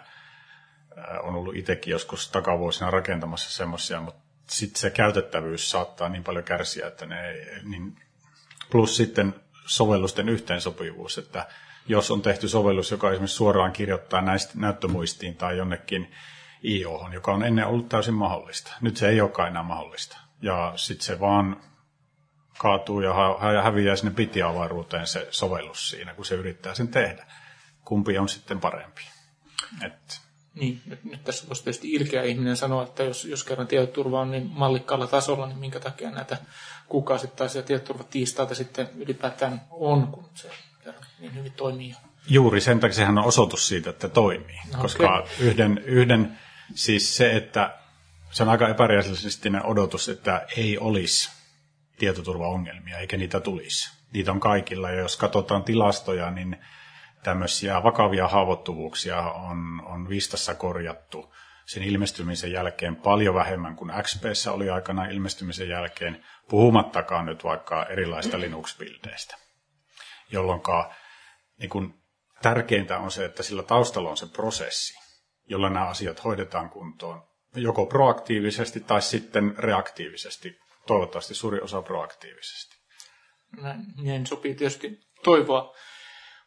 [1.22, 6.87] On ollut itsekin joskus takavuosina rakentamassa semmoisia, mutta sitten se käytettävyys saattaa niin paljon kärsiä,
[6.87, 7.96] että ne ei, niin,
[8.70, 9.35] plus sitten
[9.66, 11.46] sovellusten yhteensopivuus, että
[11.88, 16.12] jos on tehty sovellus, joka esimerkiksi suoraan kirjoittaa näistä näyttömuistiin tai jonnekin
[16.64, 18.72] IO, joka on ennen ollut täysin mahdollista.
[18.81, 20.18] Nyt se ei olekaan enää mahdollista.
[20.42, 21.61] Ja sitten se vaan
[22.59, 23.14] kaatuu ja
[23.62, 27.27] häviää sinne pitiavaruuteen se sovellus siinä, kun se yrittää sen tehdä.
[27.85, 29.03] Kumpi on sitten parempi?
[29.85, 30.20] Et.
[30.55, 34.31] Niin, nyt, nyt tässä voisi tietysti ilkeä ihminen sanoa, että jos, jos kerran tietoturva on
[34.31, 36.37] niin mallikkaalla tasolla, niin minkä takia näitä
[36.88, 40.51] kuukausittaisia tietoturvatiistaita sitten ylipäätään on, kun se
[41.18, 41.94] niin hyvin toimii.
[42.29, 44.61] Juuri sen takia sehän on osoitus siitä, että toimii.
[44.68, 44.81] Okay.
[44.81, 46.38] Koska yhden, yhden,
[46.74, 47.79] siis se, että
[48.31, 51.31] se on aika epärealistinen odotus, että ei olisi
[51.98, 53.96] tietoturvaongelmia, eikä niitä tulisi.
[54.12, 56.57] Niitä on kaikilla, ja jos katsotaan tilastoja, niin
[57.22, 61.35] tämmöisiä vakavia haavoittuvuuksia on, on Vistassa korjattu
[61.66, 68.40] sen ilmestymisen jälkeen paljon vähemmän kuin XPssä oli aikana ilmestymisen jälkeen, puhumattakaan nyt vaikka erilaista
[68.40, 69.37] Linux-bildeistä.
[70.31, 70.61] Jolloin
[71.59, 72.03] niin kun,
[72.42, 74.95] tärkeintä on se, että sillä taustalla on se prosessi,
[75.49, 77.23] jolla nämä asiat hoidetaan kuntoon,
[77.55, 82.77] joko proaktiivisesti tai sitten reaktiivisesti, toivottavasti suuri osa proaktiivisesti.
[84.03, 85.75] Näin, sopii tietysti toivoa.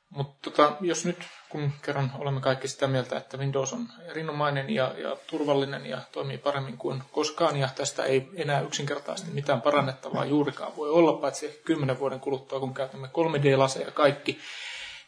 [0.10, 1.18] Mutta tota, jos nyt,
[1.50, 6.38] kun kerran olemme kaikki sitä mieltä, että Windows on erinomainen ja, ja turvallinen ja toimii
[6.38, 12.00] paremmin kuin koskaan, ja tästä ei enää yksinkertaisesti mitään parannettavaa juurikaan voi olla, paitsi kymmenen
[12.00, 14.40] vuoden kuluttua, kun käytämme 3D-laseja kaikki,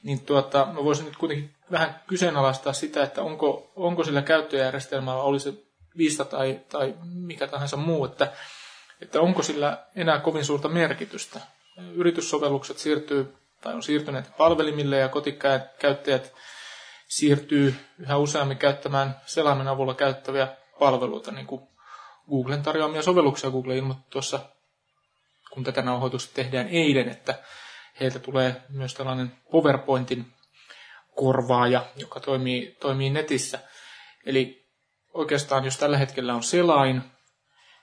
[0.03, 5.39] niin tuota, mä voisin nyt kuitenkin vähän kyseenalaistaa sitä, että onko, onko sillä käyttöjärjestelmällä, oli
[5.39, 5.53] se
[5.97, 8.31] Vista tai, tai mikä tahansa muu, että,
[9.01, 11.39] että onko sillä enää kovin suurta merkitystä.
[11.93, 16.33] Yrityssovellukset siirtyy tai on siirtyneet palvelimille ja kotikäyttäjät
[17.07, 20.47] siirtyy yhä useammin käyttämään selaimen avulla käyttäviä
[20.79, 21.61] palveluita, niin kuin
[22.29, 23.51] Googlen tarjoamia sovelluksia.
[23.51, 24.39] Google ilmoitti tuossa,
[25.51, 27.43] kun tätä nauhoitusta tehdään eilen, että
[27.99, 30.33] heiltä tulee myös tällainen PowerPointin
[31.15, 33.59] korvaaja, joka toimii, toimii netissä.
[34.25, 34.67] Eli
[35.13, 37.01] oikeastaan, jos tällä hetkellä on selain,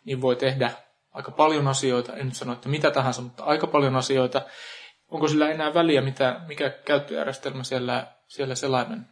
[0.04, 0.72] niin voi tehdä
[1.10, 4.42] aika paljon asioita, en nyt sano, että mitä tahansa, mutta aika paljon asioita,
[5.08, 9.06] onko sillä enää väliä, mitä, mikä käyttöjärjestelmä siellä, siellä selaimen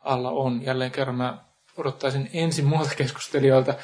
[0.00, 0.64] alla on.
[0.64, 1.38] Jälleen kerran mä
[1.76, 3.74] odottaisin ensin muilta keskustelijoilta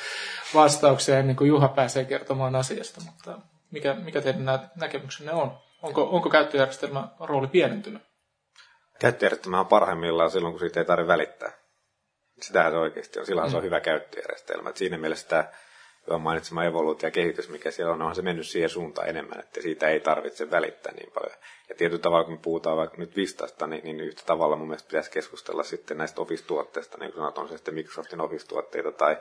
[0.55, 3.39] vastauksia ennen kuin Juha pääsee kertomaan asiasta, mutta
[3.71, 5.59] mikä, mikä teidän näkemyksenne on?
[5.85, 8.03] Onko, onko käyttöjärjestelmän rooli pienentynyt?
[9.01, 11.53] Käyttöjärjestelmä on parhaimmillaan silloin, kun siitä ei tarvitse välittää.
[12.41, 13.27] Sitähän se oikeasti on.
[13.27, 13.51] Silloin mm.
[13.51, 13.67] se on mm.
[13.67, 14.71] hyvä käyttöjärjestelmä.
[14.71, 15.45] Et siinä mielessä tämä
[16.07, 19.63] hyvä mainitsema evoluutio ja kehitys, mikä siellä on, onhan se mennyt siihen suuntaan enemmän, että
[19.63, 21.37] siitä ei tarvitse välittää niin paljon.
[21.69, 24.89] Ja tietyllä tavalla, kun me puhutaan vaikka nyt Vistasta, niin, niin yhtä tavalla mun mielestä
[24.89, 29.17] pitäisi keskustella sitten näistä Office-tuotteista, niin kuin sanot, on se sitten Microsoftin Office-tuotteita tai,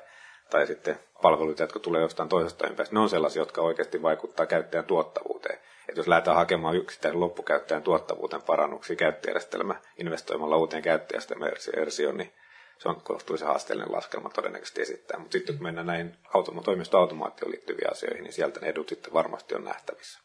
[0.49, 2.95] tai sitten palveluita, jotka tulee jostain toisesta ympäristöstä.
[2.95, 5.60] Ne on sellaisia, jotka oikeasti vaikuttaa käyttäjän tuottavuuteen.
[5.89, 12.34] Että jos lähdetään hakemaan yksittäisen loppukäyttäjän tuottavuuteen parannuksia käyttäjärjestelmä investoimalla uuteen käyttäjärjestelmäversioon, niin
[12.77, 15.19] se on kohtuullisen haasteellinen laskelma todennäköisesti esittää.
[15.19, 19.56] Mutta sitten kun mennään näihin automa- toimistoautomaatioon liittyviin asioihin, niin sieltä ne edut sitten varmasti
[19.56, 20.19] on nähtävissä.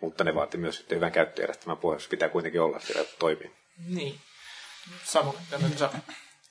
[0.00, 2.08] Mutta ne vaatii myös sitten hyvän käyttöjärjestelmän pohjassa.
[2.08, 3.52] Pitää kuitenkin olla siellä, että toimii.
[3.88, 4.20] Niin.
[5.04, 5.38] Samoin,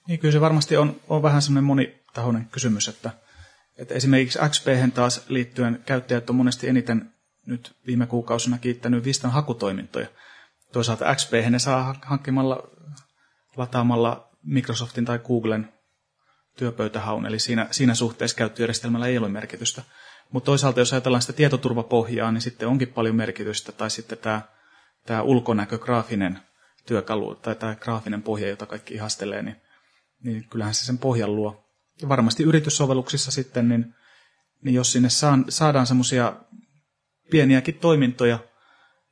[0.07, 3.11] Niin kyllä se varmasti on, on vähän semmoinen monitahoinen kysymys, että,
[3.77, 7.13] että esimerkiksi XP taas liittyen käyttäjät on monesti eniten
[7.45, 10.07] nyt viime kuukausina kiittänyt Vistan hakutoimintoja.
[10.71, 12.67] Toisaalta XP ne saa hankkimalla,
[13.57, 15.73] lataamalla Microsoftin tai Googlen
[16.57, 19.81] työpöytähaun, eli siinä, siinä suhteessa käyttöjärjestelmällä ei ole merkitystä.
[20.31, 24.41] Mutta toisaalta, jos ajatellaan sitä tietoturvapohjaa, niin sitten onkin paljon merkitystä, tai sitten tämä,
[25.05, 26.39] tämä ulkonäkö, graafinen
[26.85, 29.55] työkalu, tai tämä graafinen pohja, jota kaikki ihastelee, niin,
[30.25, 31.65] niin kyllähän se sen pohjan luo.
[32.01, 33.95] Ja varmasti yrityssovelluksissa sitten, niin,
[34.61, 36.33] niin jos sinne saan, saadaan semmoisia
[37.31, 38.39] pieniäkin toimintoja,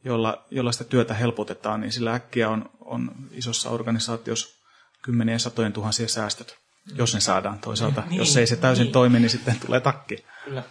[0.04, 4.63] joilla, joilla sitä työtä helpotetaan, niin sillä äkkiä on, on isossa organisaatiossa
[5.04, 6.58] kymmenien satojen tuhansien säästöt,
[6.95, 8.04] jos ne saadaan toisaalta.
[8.10, 8.93] Niin, jos ei se täysin niin.
[8.93, 10.26] toimi, niin sitten tulee takki.
[10.45, 10.63] Kyllä.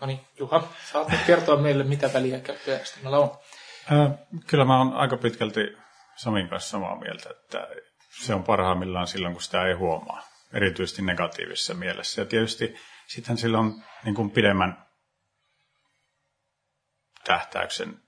[0.00, 3.38] No niin, Juha, saat nyt kertoa meille, mitä väliä käyttöjärjestelmällä on.
[3.92, 5.60] Äh, kyllä mä oon aika pitkälti
[6.16, 7.68] Samin kanssa samaa mieltä, että
[8.20, 12.20] se on parhaimmillaan silloin, kun sitä ei huomaa, erityisesti negatiivisessa mielessä.
[12.20, 12.76] Ja tietysti
[13.06, 14.86] sitten sillä on niin kuin pidemmän
[17.24, 18.00] tähtäyksen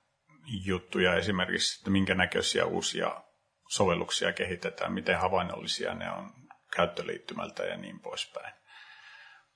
[0.65, 3.23] juttuja, esimerkiksi, että minkä näköisiä uusia
[3.69, 6.31] sovelluksia kehitetään, miten havainnollisia ne on
[6.77, 8.55] käyttöliittymältä ja niin poispäin.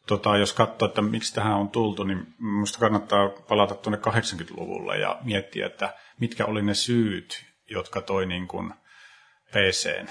[0.07, 5.19] tota, jos katsoo, että miksi tähän on tultu, niin minusta kannattaa palata tuonne 80-luvulle ja
[5.25, 8.75] miettiä, että mitkä oli ne syyt, jotka toi niin kuin
[9.51, 10.09] PCn,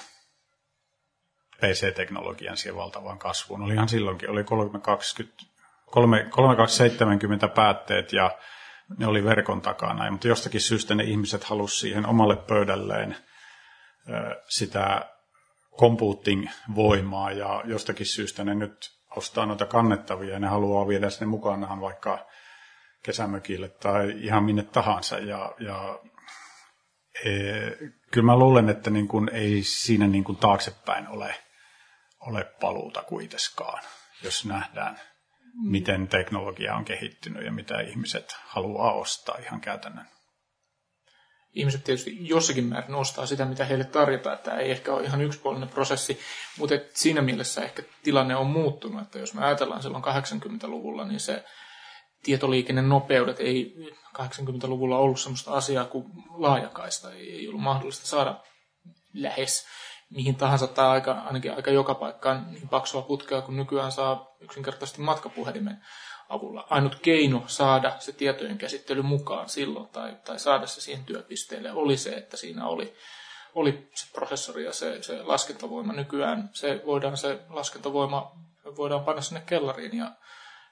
[1.62, 3.62] PC-teknologian siihen valtavaan kasvuun.
[3.62, 5.44] Olihan silloinkin, oli 320,
[5.86, 8.32] 3270 päätteet ja
[8.98, 13.16] ne oli verkon takana, mutta jostakin syystä ne ihmiset halusivat siihen omalle pöydälleen
[14.50, 15.10] sitä
[15.80, 21.82] computing-voimaa ja jostakin syystä ne nyt ostaa noita kannettavia ja ne haluaa viedä sinne mukanaan
[21.82, 22.28] vaikka
[23.04, 25.18] kesämökille tai ihan minne tahansa.
[25.18, 26.00] Ja, ja
[27.26, 27.32] e,
[28.12, 31.36] kyllä mä luulen, että niin kuin ei siinä niin kuin taaksepäin ole,
[32.22, 33.84] ole paluuta kuitenkaan,
[34.24, 35.00] jos nähdään,
[35.64, 40.08] miten teknologia on kehittynyt ja mitä ihmiset haluaa ostaa ihan käytännön
[41.54, 44.38] ihmiset tietysti jossakin määrin ostaa sitä, mitä heille tarjotaan.
[44.38, 46.20] Tämä ei ehkä ole ihan yksipuolinen prosessi,
[46.58, 51.44] mutta siinä mielessä ehkä tilanne on muuttunut, että jos me ajatellaan silloin 80-luvulla, niin se
[52.82, 53.76] nopeudet ei
[54.18, 57.14] 80-luvulla ollut sellaista asiaa kuin laajakaista.
[57.14, 58.44] Ei ollut mahdollista saada
[59.14, 59.68] lähes
[60.12, 65.02] mihin tahansa tai aika, ainakin aika joka paikkaan niin paksua putkea, kun nykyään saa yksinkertaisesti
[65.02, 65.82] matkapuhelimen
[66.30, 66.68] avulla.
[66.70, 71.98] Ainut keino saada se tietojen käsittely mukaan silloin tai, tai saada se siihen työpisteelle oli
[71.98, 72.94] se, että siinä oli,
[73.56, 75.94] oli se prosessori ja se, se laskentavoima.
[75.94, 78.32] Nykyään se voidaan se laskentavoima
[78.78, 80.12] voidaan panna sinne kellariin ja,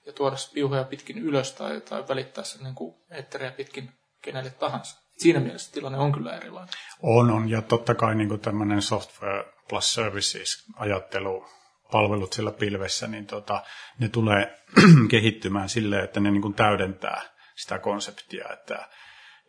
[0.05, 4.49] ja tuoda se piuhoja pitkin ylös tai, tai välittää sen niin kuin etteriä pitkin kenelle
[4.49, 5.08] tahansa.
[5.19, 6.73] Siinä mielessä tilanne on kyllä erilainen.
[7.01, 7.49] On, on.
[7.49, 11.45] Ja totta kai niin tämmöinen software plus services ajattelu
[11.91, 13.63] palvelut siellä pilvessä, niin tota,
[13.99, 14.59] ne tulee
[15.11, 17.21] kehittymään silleen, että ne niin kuin täydentää
[17.55, 18.87] sitä konseptia, että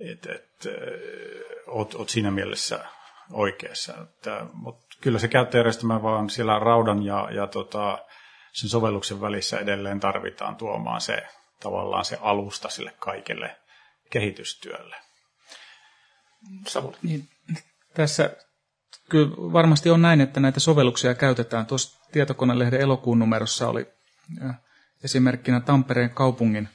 [0.01, 0.69] et, et,
[1.67, 2.85] oot, oot siinä mielessä
[3.33, 3.95] oikeassa.
[4.03, 7.99] Että, mutta kyllä se käyttöjärjestelmä vaan siellä raudan ja, ja tota,
[8.53, 11.23] sen sovelluksen välissä edelleen tarvitaan tuomaan se
[11.61, 13.57] tavallaan se alusta sille kaikelle
[14.11, 14.97] kehitystyölle.
[16.69, 16.97] Samoin.
[17.03, 17.29] Niin,
[17.95, 18.37] tässä
[19.09, 21.67] kyllä varmasti on näin, että näitä sovelluksia käytetään.
[21.67, 23.87] Tuossa tietokonelehden elokuun numerossa oli
[25.05, 26.69] esimerkkinä Tampereen kaupungin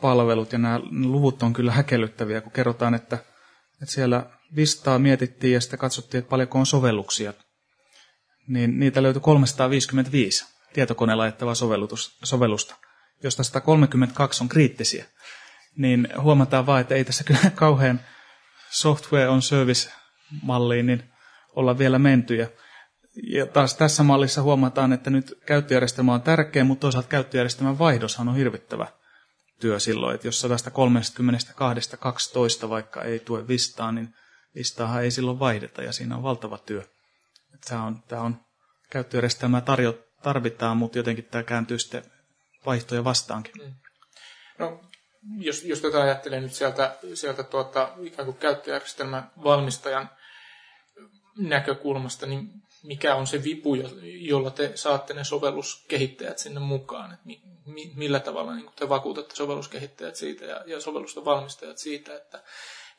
[0.00, 3.18] palvelut, ja nämä luvut on kyllä häkellyttäviä, kun kerrotaan, että,
[3.82, 7.32] että siellä listaa mietittiin ja sitten katsottiin, että paljonko on sovelluksia.
[8.48, 11.54] Niin niitä löytyi 355 tietokoneella ajettavaa
[12.24, 12.76] sovellusta,
[13.22, 15.04] josta 132 on kriittisiä.
[15.76, 18.00] Niin huomataan vaan, että ei tässä kyllä kauhean
[18.70, 19.90] software on service
[20.42, 21.12] malliin, niin
[21.56, 22.36] olla vielä menty.
[22.36, 28.36] Ja, taas tässä mallissa huomataan, että nyt käyttöjärjestelmä on tärkeä, mutta toisaalta käyttöjärjestelmän vaihdoshan on
[28.36, 28.86] hirvittävä
[29.60, 30.46] työ silloin, että jos
[32.64, 34.14] 132-12 vaikka ei tue Vistaa, niin
[34.54, 36.82] Vistaahan ei silloin vaihdeta ja siinä on valtava työ.
[37.68, 38.40] Tämä on, tämä on
[38.90, 42.04] käyttöjärjestelmää tarjo, tarvitaan, mutta jotenkin tämä kääntyy sitten
[42.66, 43.52] vaihtoja vastaankin.
[43.62, 43.74] Mm.
[44.58, 44.80] No,
[45.38, 50.10] jos, jos tätä ajattelee nyt sieltä, sieltä tuota, ikään kuin käyttöjärjestelmän valmistajan
[51.38, 57.12] näkökulmasta, niin mikä on se vipu, jolla te saatte ne sovelluskehittäjät sinne mukaan?
[57.12, 62.16] Et mi, mi, millä tavalla niin te vakuutatte sovelluskehittäjät siitä ja, ja sovellusten valmistajat siitä,
[62.16, 62.42] että,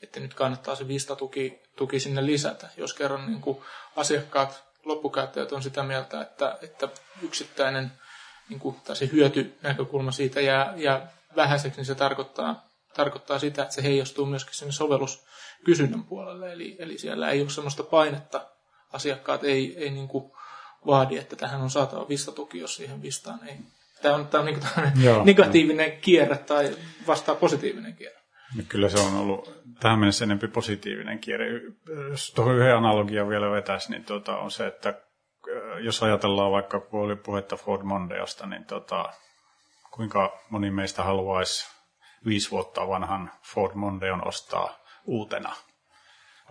[0.02, 3.58] että nyt kannattaa se Vista-tuki tuki sinne lisätä, jos kerran niin kuin
[3.96, 6.90] asiakkaat, loppukäyttäjät on sitä mieltä, että, että
[7.22, 7.92] yksittäinen
[8.50, 13.76] niin kuin, tai se hyötynäkökulma siitä jää, jää vähäiseksi, niin se tarkoittaa, tarkoittaa sitä, että
[13.76, 16.54] se heijastuu myöskin sinne sovelluskysynnän puolelle.
[16.54, 18.48] Eli, eli siellä ei ole sellaista painetta,
[18.94, 20.32] asiakkaat ei, ei niin kuin
[20.88, 23.56] vaadi, että tähän on saatava vistatuki, jos siihen vistaan ei.
[24.02, 25.98] Tämä on, tämä on niin kuin Joo, negatiivinen no.
[26.02, 26.76] kierre tai
[27.08, 28.22] vastaa positiivinen kierre.
[28.68, 31.46] Kyllä se on ollut tähän mennessä enemmän positiivinen kierre.
[32.10, 35.02] Jos tuohon yhden analogian vielä vetäisi, niin tuota, on se, että
[35.80, 39.14] jos ajatellaan vaikka, kun oli puhetta Ford Mondeosta, niin tuota,
[39.92, 41.66] kuinka moni meistä haluaisi
[42.26, 45.56] viisi vuotta vanhan Ford Mondeon ostaa uutena,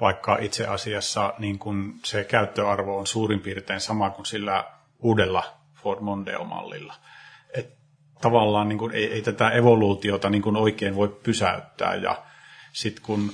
[0.00, 4.64] vaikka itse asiassa niin kun se käyttöarvo on suurin piirtein sama kuin sillä
[4.98, 6.94] uudella Ford Mondeo-mallilla.
[7.54, 7.78] Et
[8.20, 12.22] tavallaan niin kun ei, ei tätä evoluutiota niin kun oikein voi pysäyttää ja
[12.72, 13.32] sitten kun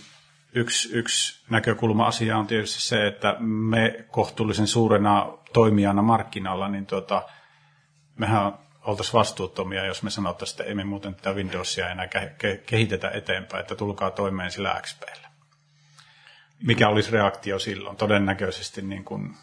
[0.55, 7.23] yksi, yksi näkökulma asia on tietysti se, että me kohtuullisen suurena toimijana markkinalla, niin tota,
[8.19, 8.53] mehän
[8.87, 12.09] oltaisiin vastuuttomia, jos me sanottaisiin, että emme muuten tätä Windowsia enää
[12.67, 15.29] kehitetä eteenpäin, että tulkaa toimeen sillä XPllä.
[16.63, 17.97] Mikä olisi reaktio silloin?
[17.97, 19.37] Todennäköisesti niin kun,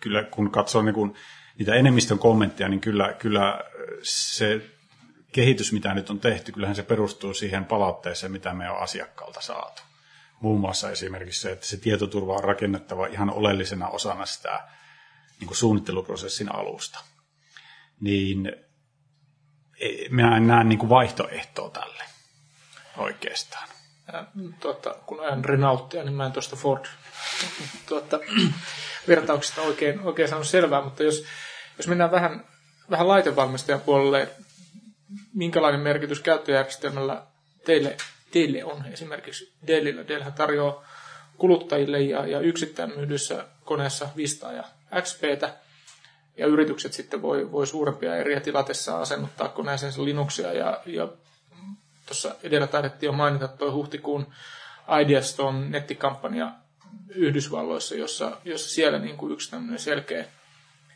[0.00, 1.14] kyllä, kun katsoo niin kun
[1.58, 3.60] niitä enemmistön kommentteja, niin kyllä, kyllä
[4.02, 4.60] se
[5.32, 9.82] kehitys, mitä nyt on tehty, kyllähän se perustuu siihen palautteeseen, mitä me on asiakkaalta saatu.
[10.40, 14.68] Muun muassa esimerkiksi se, että se tietoturva on rakennettava ihan oleellisena osana sitä
[15.40, 17.04] niin suunnitteluprosessin alusta.
[18.00, 18.52] Niin
[20.10, 22.02] minä en näe niin kuin vaihtoehtoa tälle
[22.96, 23.68] oikeastaan.
[24.12, 24.24] Ja,
[24.60, 26.84] tuota, kun ajan Renaultia, niin mä en tuosta Ford
[27.88, 28.20] tuota,
[29.08, 31.24] vertauksista oikein, oikein saanut selvää, mutta jos,
[31.76, 32.44] jos mennään vähän,
[32.90, 34.28] vähän laitevalmistajan puolelle,
[35.34, 37.22] minkälainen merkitys käyttöjärjestelmällä
[37.64, 37.96] teille,
[38.30, 40.08] teille on esimerkiksi Dellillä?
[40.08, 40.84] Dellhän tarjoaa
[41.38, 44.64] kuluttajille ja, ja yksittäin myydyissä koneessa Vista ja
[45.02, 45.54] XPtä,
[46.38, 51.08] ja yritykset sitten voi, voi suurempia eriä tilatessa asennuttaa koneeseensa Linuxia, ja, ja
[52.06, 54.26] tuossa edellä taidettiin jo mainita tuo huhtikuun
[55.02, 56.52] Ideaston nettikampanja
[57.08, 60.24] Yhdysvalloissa, jossa, jossa siellä niin kuin yksi tämmöinen selkeä,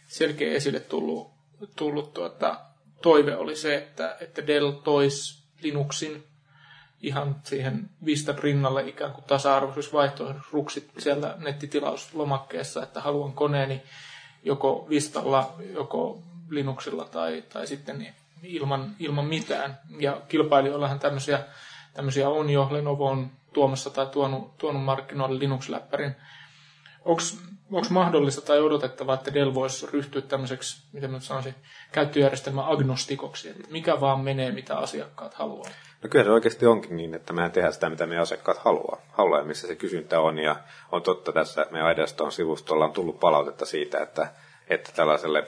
[0.07, 1.31] selkeä esille tullut,
[1.77, 2.61] tullut tuota,
[3.03, 6.25] toive oli se, että, että Dell toisi Linuxin
[7.03, 10.43] ihan siihen Vistan rinnalle ikään kuin tasa-arvoisuusvaihtoehdot
[10.99, 13.83] siellä nettitilauslomakkeessa, että haluan koneeni
[14.43, 19.79] joko Vistalla, joko Linuxilla tai, tai sitten ilman, ilman mitään.
[19.99, 21.45] Ja kilpailijoillahan tämmöisiä,
[21.95, 22.69] tämmöisiä on jo.
[22.71, 26.17] Lenovo on tuomassa tai tuonut, tuonut markkinoille Linux-läppärin.
[27.05, 27.23] Onko
[27.91, 31.55] mahdollista tai odotettavaa, että Dell voisi ryhtyä tämmöiseksi, miten mä sanoisin,
[31.93, 35.71] käyttöjärjestelmän agnostikoksi, että mikä vaan menee, mitä asiakkaat haluaa?
[36.03, 39.39] No kyllä se oikeasti onkin niin, että mehän tehdään sitä, mitä meidän asiakkaat haluaa, haluaa
[39.39, 40.39] ja missä se kysyntä on.
[40.39, 40.57] Ja
[40.93, 44.33] on totta tässä meidän Edeston sivustolla on tullut palautetta siitä, että,
[44.69, 45.47] että tällaiselle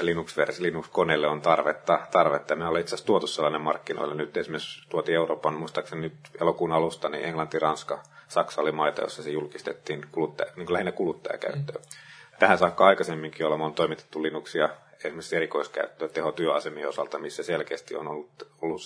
[0.00, 1.98] Linux-versi, Linux-koneelle on tarvetta.
[2.10, 2.56] tarvetta.
[2.56, 4.14] Me ollaan itse asiassa tuotu sellainen markkinoille.
[4.14, 8.02] Nyt esimerkiksi tuotiin Euroopan, muistaakseni nyt elokuun alusta, niin Englanti, Ranska,
[8.34, 11.82] Saksa oli maita, jossa se julkistettiin kuluttaja, niin lähinnä kuluttajakäyttöön.
[11.82, 12.38] Mm.
[12.38, 14.68] Tähän saakka aikaisemminkin olemme on toimitettu Linuxia
[15.04, 18.82] esimerkiksi erikoiskäyttöä tehotyöasemien osalta, missä selkeästi on ollut, ollut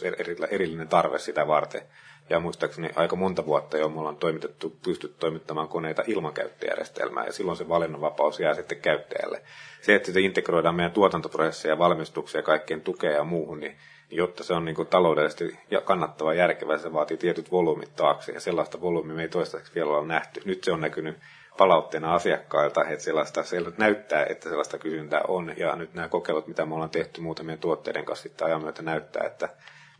[0.50, 1.82] erillinen tarve sitä varten.
[2.30, 7.32] Ja muistaakseni aika monta vuotta jo me ollaan toimitettu, pystytty toimittamaan koneita ilman käyttöjärjestelmää, ja
[7.32, 9.42] silloin se valinnanvapaus jää sitten käyttäjälle.
[9.82, 13.76] Se, että se integroidaan meidän tuotantoprosesseja, valmistuksia, kaikkien tukea ja muuhun, niin
[14.10, 18.40] jotta se on niin kuin taloudellisesti kannattava ja järkevä, se vaatii tietyt volyymit taakse, ja
[18.40, 20.40] sellaista volyymia me ei toistaiseksi vielä ole nähty.
[20.44, 21.16] Nyt se on näkynyt
[21.58, 25.52] palautteena asiakkailta, että sellaista, se näyttää, että sellaista kysyntää on.
[25.56, 29.26] Ja nyt nämä kokeilut, mitä me ollaan tehty muutamien tuotteiden kanssa sitten ajan myötä näyttää,
[29.26, 29.48] että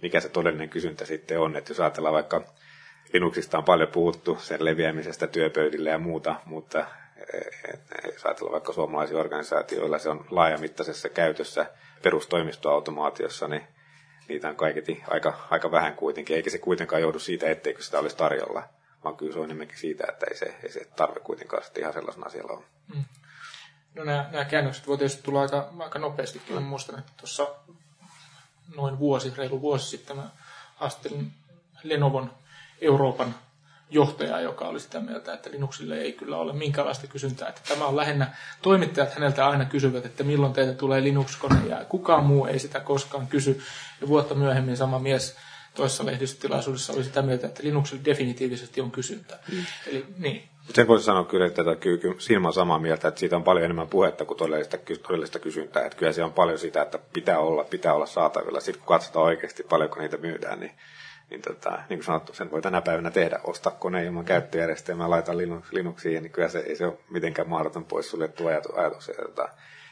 [0.02, 1.56] mikä se todellinen kysyntä sitten on.
[1.56, 2.42] Että jos ajatellaan vaikka
[3.12, 6.86] Linuxista on paljon puhuttu, sen leviämisestä työpöydille ja muuta, mutta
[8.12, 11.66] jos ajatellaan vaikka suomalaisia organisaatioilla, se on laajamittaisessa käytössä
[12.02, 13.62] perustoimistoautomaatiossa, niin
[14.28, 18.16] niitä on kaiketi aika, aika vähän kuitenkin, eikä se kuitenkaan joudu siitä, etteikö sitä olisi
[18.16, 18.62] tarjolla
[19.04, 21.92] vaan kyllä se on enemmänkin siitä, että ei se, ei se tarve kuitenkaan sitten ihan
[21.92, 22.64] sellaisena siellä on.
[22.94, 23.04] Mm.
[23.94, 26.54] No nämä, nämä käännökset voi tietysti tulla aika, aika nopeastikin.
[26.54, 27.48] Mä muistan, että tuossa
[28.76, 30.30] noin vuosi, reilu vuosi sitten mä
[30.74, 31.32] haastattelin
[31.82, 32.30] Lenovon
[32.80, 33.34] Euroopan
[33.90, 37.48] johtaja, joka oli sitä mieltä, että Linuxille ei kyllä ole minkäänlaista kysyntää.
[37.48, 42.24] Että tämä on lähinnä, toimittajat häneltä aina kysyvät, että milloin teitä tulee Linux-kone, ja kukaan
[42.24, 43.60] muu ei sitä koskaan kysy.
[44.00, 45.36] Ja vuotta myöhemmin sama mies
[45.74, 49.38] toisessa lehdistötilaisuudessa oli sitä mieltä, että Linuxille definitiivisesti on kysyntää.
[49.52, 49.64] Mm.
[49.86, 50.48] Eli, niin.
[50.74, 53.64] Sen voisi sanoa kyllä, että tätä, kyllä, siinä on samaa mieltä, että siitä on paljon
[53.64, 55.84] enemmän puhetta kuin todellista, todellista kysyntää.
[55.84, 58.60] Että kyllä se on paljon sitä, että pitää olla, pitää olla saatavilla.
[58.60, 60.72] Sitten kun katsotaan oikeasti paljonko niitä myydään, niin,
[61.30, 63.40] niin, tota, niin kuin sanottu, sen voi tänä päivänä tehdä.
[63.44, 67.84] Ostaa kone ilman käyttöjärjestelmää, laita Linux, Linuxiin, niin kyllä se ei se ole mitenkään mahdoton
[67.84, 68.74] pois suljettu ajatus.
[68.74, 69.48] ajatus ja, tota,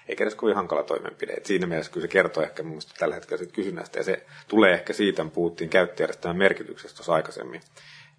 [0.09, 1.33] eikä edes kovin hankala toimenpide.
[1.33, 4.73] Et siinä mielessä kyllä se kertoo ehkä mun tällä hetkellä siitä kysynnästä, ja se tulee
[4.73, 7.61] ehkä siitä, kun puhuttiin käyttäjärjestelmän merkityksestä tuossa aikaisemmin,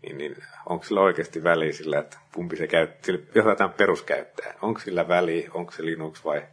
[0.02, 4.80] niin, niin onko sillä oikeasti väliä sillä, että kumpi se käyttää, jos otetaan peruskäyttäjä, onko
[4.80, 6.44] sillä väliä, onko se Linux vai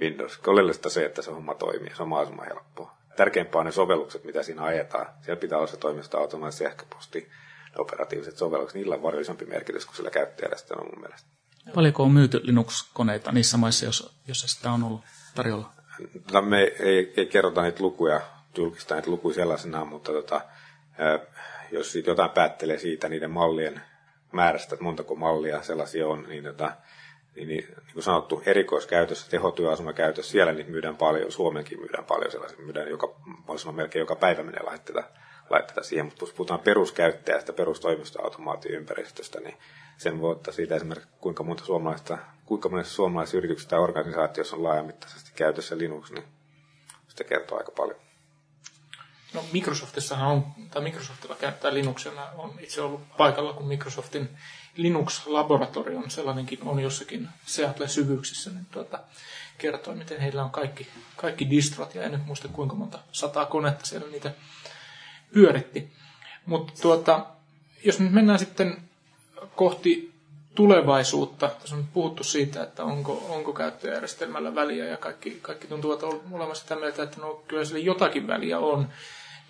[0.00, 0.40] Windows.
[0.46, 2.97] Oleellista se, että se homma toimii, se on mahdollisimman helppoa.
[3.18, 5.06] Tärkeämpää on ne sovellukset, mitä siinä ajetaan.
[5.22, 7.28] Siellä pitää olla se toimisto automaattisesti sähköposti,
[7.78, 11.28] operatiiviset sovellukset, niillä on varjoisempi merkitys kuin sillä käyttäjärjestelmällä mun mielestä.
[11.74, 15.00] Paljonko on myyty Linux-koneita niissä maissa, jos, jos sitä on ollut
[15.34, 15.72] tarjolla?
[16.26, 18.20] Tota, me ei, ei kerrota niitä lukuja,
[18.56, 20.40] julkista niitä lukuja sellaisena, mutta tota,
[21.72, 23.80] jos siitä jotain päättelee siitä niiden mallien
[24.32, 26.72] määrästä, että montako mallia sellaisia on, niin, tota,
[27.38, 32.58] niin, niin, niin kuin sanottu, erikoiskäytössä, tehotyöasumakäytössä, siellä niitä myydään paljon, Suomenkin myydään paljon sellaisia,
[32.58, 33.14] myydään joka,
[33.46, 35.04] voisi melkein joka päivä menee laitteita,
[35.50, 39.56] laitteita siihen, mutta jos puhutaan peruskäyttäjästä, perustoimistoautomaatioympäristöstä, niin
[39.96, 44.62] sen voi ottaa siitä esimerkiksi, kuinka monta suomalaista, kuinka monessa suomalaisessa yrityksessä tai organisaatiossa on
[44.62, 46.24] laajamittaisesti käytössä Linux, niin
[47.08, 48.00] sitä kertoo aika paljon.
[49.34, 54.28] No Microsoftissahan on, tai Microsoftilla käyttää Linuxilla, on itse ollut paikalla, kun Microsoftin
[54.76, 58.98] Linux-laboratorio on sellainenkin on jossakin Seattle syvyyksissä, niin tuota,
[59.58, 63.86] kertoo, miten heillä on kaikki, kaikki distrot, ja en nyt muista kuinka monta sataa konetta
[63.86, 64.32] siellä niitä
[65.32, 65.92] pyöritti.
[66.46, 67.26] Mutta tuota,
[67.84, 68.76] jos nyt mennään sitten
[69.56, 70.12] kohti
[70.54, 71.48] tulevaisuutta.
[71.48, 76.76] Tässä on puhuttu siitä, että onko, onko käyttöjärjestelmällä väliä ja kaikki, kaikki tuntuvat olevan sitä
[76.76, 78.88] mieltä, että no, kyllä sillä jotakin väliä on.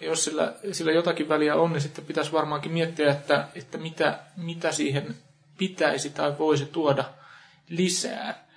[0.00, 4.72] Jos sillä, sillä jotakin väliä on, niin sitten pitäisi varmaankin miettiä, että, että mitä, mitä
[4.72, 5.16] siihen
[5.58, 7.04] pitäisi tai voisi tuoda
[7.68, 8.48] lisää.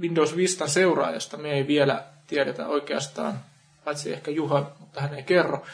[0.00, 3.40] Windows Vistan seuraajasta me ei vielä tiedetä oikeastaan,
[3.84, 5.66] paitsi ehkä Juha, mutta hän ei kerro.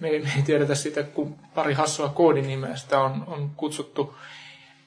[0.00, 4.14] Me ei, me ei tiedetä sitä, kun pari hassua koodinimeä sitä on, on kutsuttu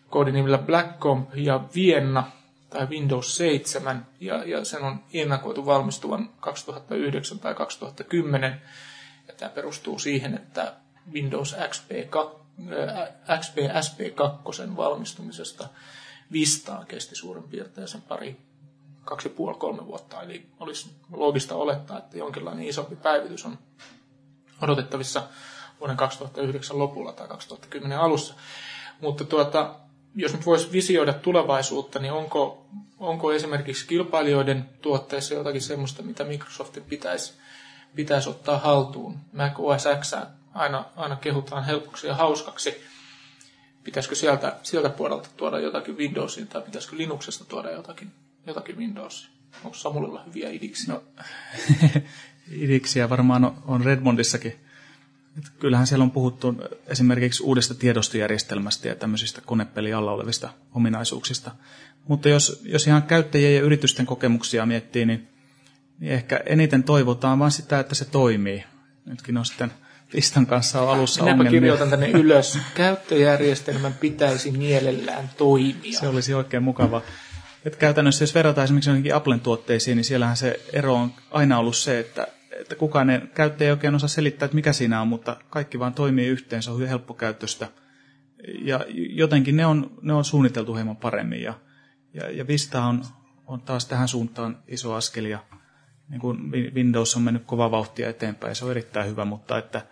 [0.10, 2.32] koodinimillä Blackcomp ja Vienna
[2.70, 8.62] tai Windows 7, ja, ja sen on ennakoitu valmistuvan 2009 tai 2010.
[9.32, 10.74] Ja tämä perustuu siihen, että
[11.14, 11.92] Windows XP,
[13.40, 15.68] XP SP2 valmistumisesta
[16.32, 18.38] Vistaan kesti suurin piirtein sen pari,
[19.06, 20.22] kaksi puoli, kolme vuotta.
[20.22, 23.58] Eli olisi loogista olettaa, että jonkinlainen isompi päivitys on
[24.62, 25.24] odotettavissa
[25.80, 28.34] vuoden 2009 lopulla tai 2010 alussa.
[29.02, 29.76] Mutta tuota,
[30.16, 32.66] jos nyt voisi visioida tulevaisuutta, niin onko,
[33.00, 37.34] onko esimerkiksi kilpailijoiden tuotteissa jotakin sellaista, mitä Microsoftin pitäisi,
[37.96, 39.18] pitäisi ottaa haltuun?
[39.34, 40.14] Mac OS X
[40.54, 42.84] aina, aina kehutaan helpoksi ja hauskaksi.
[43.84, 48.12] Pitäisikö sieltä, sieltä puolelta tuoda jotakin Windowsiin tai pitäisikö Linuxesta tuoda jotakin,
[48.48, 49.32] jotakin Windowsiin?
[49.64, 50.94] Onko Samulilla hyviä idiksiä?
[50.94, 51.04] No,
[52.52, 54.60] idiksiä varmaan on, on Redmondissakin
[55.60, 56.56] kyllähän siellä on puhuttu
[56.88, 61.52] esimerkiksi uudesta tiedostojärjestelmästä ja tämmöisistä konepeli alla olevista ominaisuuksista.
[62.08, 65.28] Mutta jos, jos ihan käyttäjien ja yritysten kokemuksia miettii, niin,
[66.02, 68.64] niin ehkä eniten toivotaan vain sitä, että se toimii.
[69.06, 69.72] Nytkin on sitten
[70.12, 71.60] Pistan kanssa on alussa Minäpä ongelmia.
[71.60, 72.60] kirjoitan tänne ylös.
[72.76, 76.00] Käyttöjärjestelmän pitäisi mielellään toimia.
[76.00, 77.02] Se olisi oikein mukava.
[77.66, 82.00] Et käytännössä jos verrataan esimerkiksi Applen tuotteisiin, niin siellähän se ero on aina ollut se,
[82.00, 82.28] että
[82.62, 85.94] että kukaan ei, käyttäjä ei oikein osaa selittää, että mikä siinä on, mutta kaikki vaan
[85.94, 87.68] toimii yhteen, se on hyvin helppokäyttöistä.
[88.62, 91.42] Ja jotenkin ne on, ne on suunniteltu hieman paremmin.
[91.42, 91.54] Ja,
[92.14, 93.04] ja, ja Vista on,
[93.48, 95.40] on taas tähän suuntaan iso askel, ja
[96.12, 96.38] niin kuin
[96.74, 99.82] Windows on mennyt kova vauhtia eteenpäin, se on erittäin hyvä, mutta että–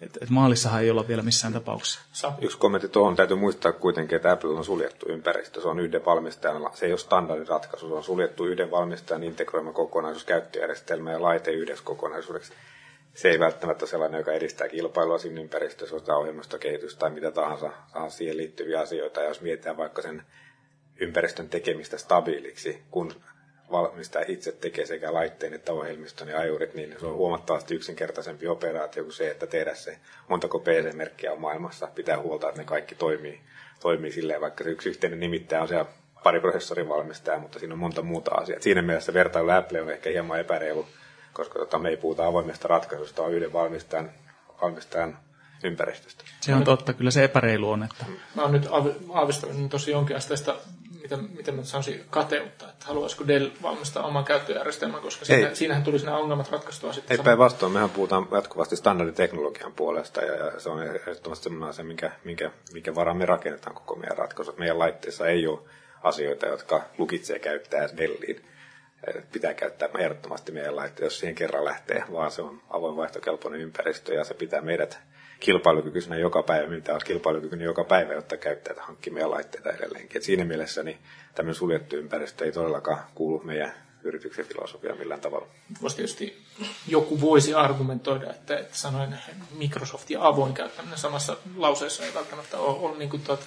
[0.00, 2.32] et, et maalissahan ei olla vielä missään tapauksessa.
[2.40, 5.60] Yksi kommentti tuohon täytyy muistaa kuitenkin, että Apple on suljettu ympäristö.
[5.60, 10.24] Se on yhden valmistajan, se ei ole standardiratkaisu, se on suljettu yhden valmistajan integroima kokonaisuus,
[10.24, 12.52] käyttöjärjestelmä ja laite yhdessä kokonaisuudeksi.
[13.14, 17.70] Se ei välttämättä ole sellainen, joka edistää kilpailua siinä ympäristössä, on ohjelmistokehitystä tai mitä tahansa,
[17.92, 19.20] tahansa siihen liittyviä asioita.
[19.20, 20.22] Ja jos mietitään vaikka sen
[21.00, 23.12] ympäristön tekemistä stabiiliksi, kun
[23.70, 29.02] valmistaja itse tekee sekä laitteen että ohjelmiston ja ajurit, niin se on huomattavasti yksinkertaisempi operaatio
[29.02, 29.98] kuin se, että tehdä se
[30.28, 31.88] montako PC-merkkiä on maailmassa.
[31.94, 33.40] Pitää huolta, että ne kaikki toimii,
[33.80, 35.86] toimii silleen, vaikka se yksi yhteinen nimittäjä on siellä
[36.22, 38.60] pari prosessorin valmistaja, mutta siinä on monta muuta asiaa.
[38.60, 40.86] Siinä mielessä vertailu Apple on ehkä hieman epäreilu,
[41.32, 44.10] koska tota, me ei puhuta avoimesta ratkaisusta, vaan yhden valmistajan,
[44.62, 45.18] valmistajan
[45.64, 46.24] ympäristöstä.
[46.40, 47.82] Se on totta, kyllä se epäreilu on.
[47.82, 48.04] Että...
[48.34, 48.68] Mä oon nyt
[49.12, 50.54] aavistanut tosi asteista
[51.06, 56.04] miten, miten mä sanoisin, kateutta, että haluaisiko Dell valmistaa oman käyttöjärjestelmän, koska siinä, siinähän tulisi
[56.04, 57.18] nämä ongelmat ratkaistua sitten.
[57.18, 62.10] Ei päinvastoin, mehän puhutaan jatkuvasti standarditeknologian puolesta ja, ja se on ehdottomasti sellainen asia, minkä,
[62.24, 64.58] minkä, minkä varaan me rakennetaan koko meidän ratkaisut.
[64.58, 65.58] Meidän laitteissa ei ole
[66.02, 68.44] asioita, jotka lukitsee käyttää Delliin.
[69.32, 74.14] Pitää käyttää ehdottomasti meidän laitteita, jos siihen kerran lähtee, vaan se on avoin vaihtokelpoinen ympäristö
[74.14, 74.98] ja se pitää meidät
[75.40, 80.16] kilpailukykyisenä joka päivä, mitä on kilpailukykyinen joka päivä, jotta käyttäjät hankkimia laitteita edelleenkin.
[80.16, 80.98] Et siinä mielessä niin
[81.34, 83.72] tämmöinen suljettu ympäristö ei todellakaan kuulu meidän
[84.04, 85.46] yrityksen filosofiaan millään tavalla.
[85.82, 86.42] Voisi tietysti
[86.88, 89.14] joku voisi argumentoida, että, että sanoin
[89.58, 93.46] Microsoft ja avoin käyttäminen samassa lauseessa ei välttämättä ole, ole niin kuin tuota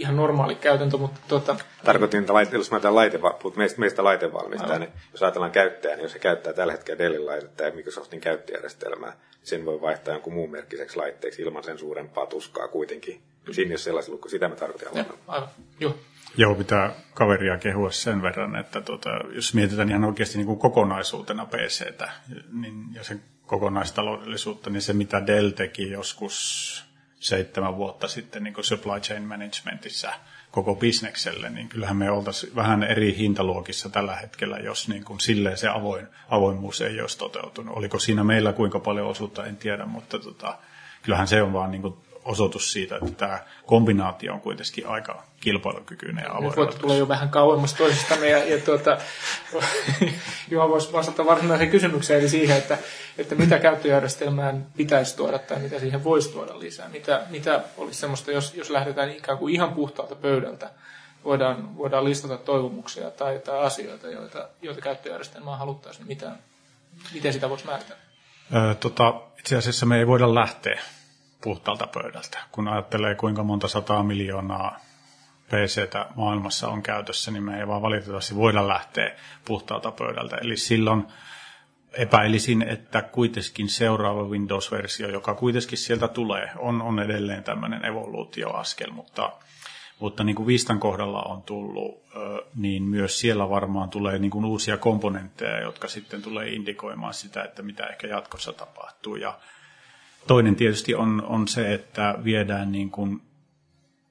[0.00, 1.56] ihan normaali käytäntö, mutta tuota...
[1.84, 3.20] Tarkoitin, että laite, jos mä laite,
[3.56, 7.62] meistä, meistä laitevalmistajaa, niin jos ajatellaan käyttäjää, niin jos se käyttää tällä hetkellä Dellin laitetta
[7.62, 13.20] ja Microsoftin käyttöjärjestelmää, sen voi vaihtaa jonkun muun merkkiseksi laitteeksi ilman sen suurempaa tuskaa kuitenkin.
[13.50, 15.06] Siinä jos sellaisen lukko, sitä me tarkoitan.
[15.26, 15.48] Aivan,
[15.80, 15.94] joo.
[16.36, 21.46] Joo, pitää kaveria kehua sen verran, että tota, jos mietitään ihan oikeasti niin kuin kokonaisuutena
[21.46, 22.10] PCtä
[22.52, 26.89] niin, ja sen kokonaistaloudellisuutta, niin se mitä Dell teki joskus
[27.20, 30.12] seitsemän vuotta sitten niin supply chain managementissa
[30.50, 35.56] koko bisnekselle, niin kyllähän me oltaisiin vähän eri hintaluokissa tällä hetkellä, jos niin kuin silleen
[35.56, 37.76] se avoin, avoimuus ei olisi toteutunut.
[37.76, 40.58] Oliko siinä meillä kuinka paljon osuutta, en tiedä, mutta tota,
[41.02, 41.94] kyllähän se on vaan niin kuin
[42.24, 46.56] osoitus siitä, että tämä kombinaatio on kuitenkin aika kilpailukykyinen ja avoin.
[46.56, 48.98] Voitte tulla jo vähän kauemmas toisistamme ja, ja tuota,
[50.50, 52.78] Juha voisi vastata varsinaiseen kysymykseen, eli siihen, että,
[53.18, 56.88] että mitä käyttöjärjestelmään pitäisi tuoda tai mitä siihen voisi tuoda lisää.
[56.88, 60.70] Mitä, mitä olisi semmoista, jos, jos lähdetään ikään kuin ihan puhtaalta pöydältä,
[61.24, 66.32] voidaan, voidaan listata toivomuksia tai, tai asioita, joita, joita käyttöjärjestelmään haluttaisiin, niin mitä,
[67.14, 68.00] miten sitä voisi määritellä?
[68.54, 70.80] Öö, tota, itse asiassa me ei voida lähteä
[71.40, 74.78] puhtaalta pöydältä, kun ajattelee kuinka monta sataa miljoonaa
[75.50, 79.14] PCtä maailmassa on käytössä, niin me ei vaan valitettavasti voida lähteä
[79.44, 80.36] puhtaalta pöydältä.
[80.36, 81.06] Eli silloin
[81.92, 89.32] epäilisin, että kuitenkin seuraava Windows-versio, joka kuitenkin sieltä tulee, on, on edelleen tämmöinen evoluutioaskel, mutta,
[89.98, 92.02] mutta niin kuin Vistan kohdalla on tullut,
[92.56, 97.62] niin myös siellä varmaan tulee niin kuin uusia komponentteja, jotka sitten tulee indikoimaan sitä, että
[97.62, 99.16] mitä ehkä jatkossa tapahtuu.
[99.16, 99.38] Ja
[100.26, 103.22] toinen tietysti on, on se, että viedään niin kuin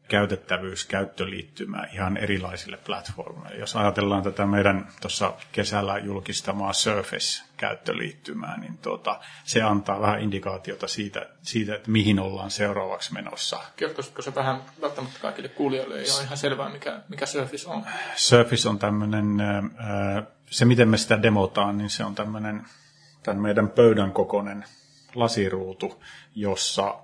[0.10, 3.60] käytettävyys, käyttöliittymä ihan erilaisille platformeille.
[3.60, 11.30] Jos ajatellaan tätä meidän tuossa kesällä julkistamaa Surface-käyttöliittymää, niin tuota, se antaa vähän indikaatiota siitä,
[11.42, 13.60] siitä, että mihin ollaan seuraavaksi menossa.
[13.76, 17.86] Kertoisitko se vähän välttämättä kaikille kuulijoille, ei ole ihan selvää, mikä, mikä Surface on?
[18.16, 19.38] Surface on tämmöinen,
[20.50, 22.66] se miten me sitä demotaan, niin se on tämmöinen
[23.24, 24.66] tämän meidän pöydän kokoinen
[25.16, 26.04] lasiruutu,
[26.36, 27.00] jossa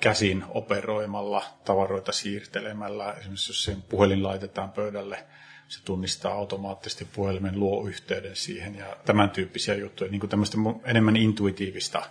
[0.00, 3.12] käsin operoimalla, tavaroita siirtelemällä.
[3.12, 5.26] Esimerkiksi jos sen puhelin laitetaan pöydälle,
[5.68, 11.16] se tunnistaa automaattisesti puhelimen, luo yhteyden siihen ja tämän tyyppisiä juttuja, niin kuin tämmöistä enemmän
[11.16, 12.02] intuitiivista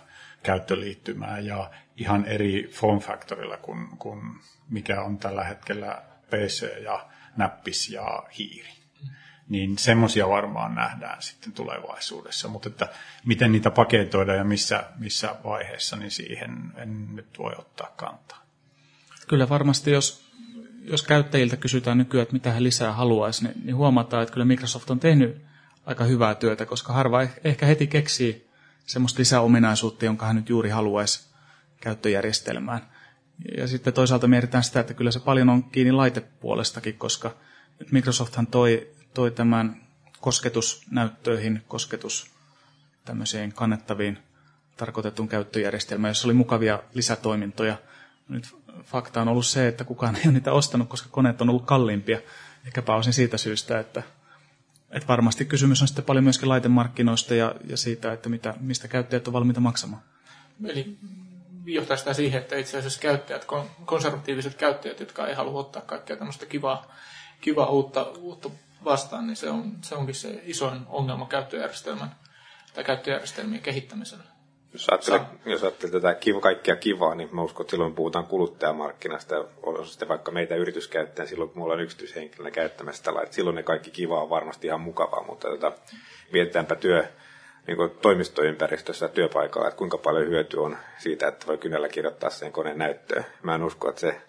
[0.42, 4.20] käyttöliittymää ja ihan eri form factorilla kuin, kuin
[4.68, 7.06] mikä on tällä hetkellä PC ja
[7.36, 8.79] näppis ja hiiri
[9.50, 12.48] niin semmoisia varmaan nähdään sitten tulevaisuudessa.
[12.48, 12.88] Mutta että
[13.24, 18.42] miten niitä paketoidaan ja missä, missä vaiheessa, niin siihen en nyt voi ottaa kantaa.
[19.28, 20.24] Kyllä varmasti, jos,
[20.82, 24.90] jos käyttäjiltä kysytään nykyään, että mitä he lisää haluaisi, niin, niin huomataan, että kyllä Microsoft
[24.90, 25.42] on tehnyt
[25.86, 28.48] aika hyvää työtä, koska harva ehkä heti keksii
[28.86, 31.30] semmoista lisäominaisuutta, jonka hän nyt juuri haluaisi
[31.80, 32.80] käyttöjärjestelmään.
[33.56, 37.34] Ja sitten toisaalta mietitään sitä, että kyllä se paljon on kiinni laitepuolestakin, koska
[37.90, 39.82] Microsofthan toi toi tämän
[40.20, 42.30] kosketusnäyttöihin, kosketus
[43.04, 44.18] tämmöiseen kannettaviin
[44.76, 47.76] tarkoitetun käyttöjärjestelmään, jossa oli mukavia lisätoimintoja.
[48.28, 51.66] Nyt fakta on ollut se, että kukaan ei ole niitä ostanut, koska koneet on ollut
[51.66, 52.20] kalliimpia.
[52.66, 54.02] Ehkä pääosin siitä syystä, että,
[54.90, 59.26] että varmasti kysymys on sitten paljon myöskin laitemarkkinoista ja, ja siitä, että mitä, mistä käyttäjät
[59.26, 60.02] on valmiita maksamaan.
[60.64, 60.98] Eli
[61.64, 63.46] johtaa sitä siihen, että itse asiassa käyttäjät,
[63.84, 66.94] konservatiiviset käyttäjät, jotka ei halua ottaa kaikkea tämmöistä kivaa,
[67.40, 68.50] kivaa uutta, uutta
[68.84, 72.14] vastaan, niin se, on, se onkin se isoin ongelma käyttöjärjestelmän
[72.74, 74.24] tai käyttöjärjestelmien kehittämisellä.
[74.72, 79.44] Jos ajattelee, jos ajattelee tätä kiva, kaikkea kivaa, niin mä uskon, että silloin puhutaan kuluttajamarkkinasta.
[79.62, 83.62] On sitten vaikka meitä yrityskäyttäjän, silloin kun mulla on yksityishenkilönä käyttämässä tällä, että silloin ne
[83.62, 85.72] kaikki kiva on varmasti ihan mukavaa, mutta tota,
[86.32, 87.04] mietitäänpä työ,
[87.66, 92.52] niin kuin toimistoympäristössä työpaikalla, että kuinka paljon hyötyä on siitä, että voi kynällä kirjoittaa sen
[92.52, 93.26] koneen näyttöön.
[93.42, 94.20] Mä en usko, että se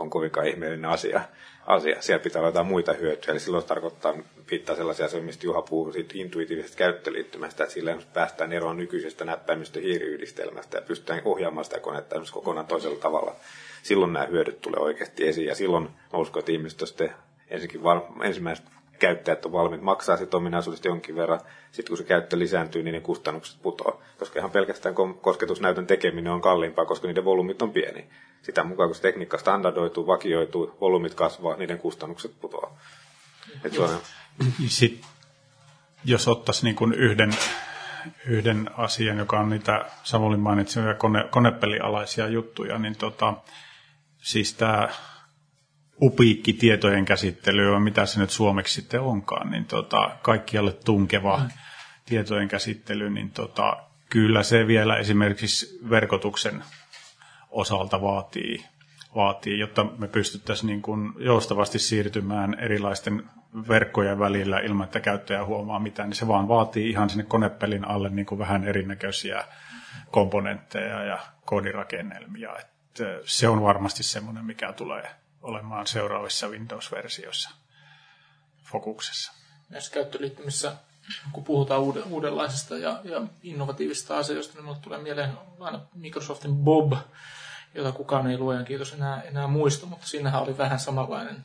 [0.00, 1.20] on kovinkaan ihmeellinen asia
[1.66, 2.02] asia.
[2.02, 3.32] Siellä pitää olla jotain muita hyötyjä.
[3.32, 4.14] Eli silloin se tarkoittaa,
[4.50, 9.80] viittaa sellaisia asioita, mistä Juha puhuu siitä intuitiivisesta käyttöliittymästä, että sillä päästään eroon nykyisestä näppäimistä
[9.80, 13.36] hiiriyhdistelmästä ja pystytään ohjaamaan sitä konetta kokonaan toisella tavalla.
[13.82, 17.14] Silloin nämä hyödyt tulee oikeasti esiin ja silloin mä uskon, että ihmiset sitten
[17.48, 18.66] ensinnäkin var- ensimmäiset
[19.00, 21.40] käyttäjät on valmiit maksaa sit ominaisuudesta jonkin verran.
[21.72, 24.00] Sitten kun se käyttö lisääntyy, niin ne kustannukset putoaa.
[24.18, 28.06] Koska ihan pelkästään kosketusnäytön tekeminen on kalliimpaa, koska niiden volyymit on pieni.
[28.42, 32.78] Sitä mukaan, kun se tekniikka standardoituu, vakioituu, volyymit kasvaa, niiden kustannukset putoaa.
[34.66, 35.08] Sitten,
[36.04, 37.32] jos ottaisiin niin kuin yhden,
[38.26, 43.34] yhden asian, joka on niitä Savolin mainitsemia kone, konepelialaisia juttuja, niin tota,
[44.18, 44.88] siis tämä
[46.02, 51.48] upiikki tietojen käsittely, mitä se nyt suomeksi sitten onkaan, niin tota, kaikkialle tunkeva mm.
[52.06, 53.76] tietojen käsittely, niin tota,
[54.10, 56.64] kyllä se vielä esimerkiksi verkotuksen
[57.50, 58.64] osalta vaatii,
[59.14, 63.22] vaatii jotta me pystyttäisiin niin kuin joustavasti siirtymään erilaisten
[63.68, 68.08] verkkojen välillä ilman, että käyttäjä huomaa mitään, niin se vaan vaatii ihan sinne konepelin alle
[68.08, 69.44] niin kuin vähän erinäköisiä
[70.10, 72.56] komponentteja ja koodirakennelmia.
[72.58, 75.10] Että se on varmasti semmoinen, mikä tulee
[75.42, 77.50] olemaan seuraavissa Windows-versioissa
[78.64, 79.32] fokuksessa.
[79.68, 80.76] Näissä käyttöliittymissä,
[81.32, 86.92] kun puhutaan uuden, uudenlaisista ja, ja innovatiivisista asioista, niin minulle tulee mieleen aina Microsoftin Bob,
[87.74, 91.44] jota kukaan ei luojan kiitos enää, enää muista, mutta siinähän oli vähän samanlainen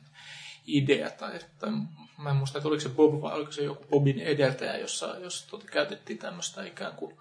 [0.68, 1.70] idea, tai, tai
[2.18, 5.50] mä en muista, että oliko se Bob vai oliko se joku Bobin edeltäjä, jossa, jossa
[5.50, 7.18] tuota, käytettiin tämmöistä ikään kuin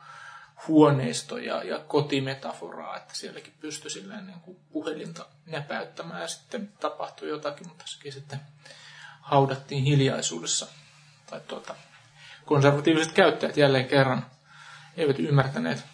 [0.69, 7.29] huoneisto- ja, ja kotimetaforaa, että sielläkin pystyi silleen niin kuin puhelinta näpäyttämään ja sitten tapahtui
[7.29, 8.41] jotakin, mutta sekin sitten
[9.21, 10.67] haudattiin hiljaisuudessa.
[11.31, 11.75] Tai tuota,
[12.45, 14.27] konservatiiviset käyttäjät jälleen kerran
[14.97, 15.85] eivät ymmärtäneet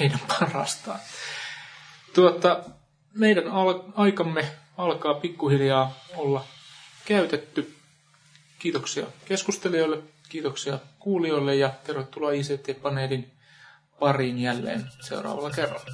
[0.00, 1.00] heidän parastaan.
[2.14, 2.60] Tuota,
[3.14, 6.44] meidän al- aikamme alkaa pikkuhiljaa olla
[7.04, 7.76] käytetty.
[8.58, 13.35] Kiitoksia keskustelijoille, kiitoksia kuulijoille ja tervetuloa ICT-paneelin
[13.98, 15.86] pariin jälleen seuraavalla kerralla.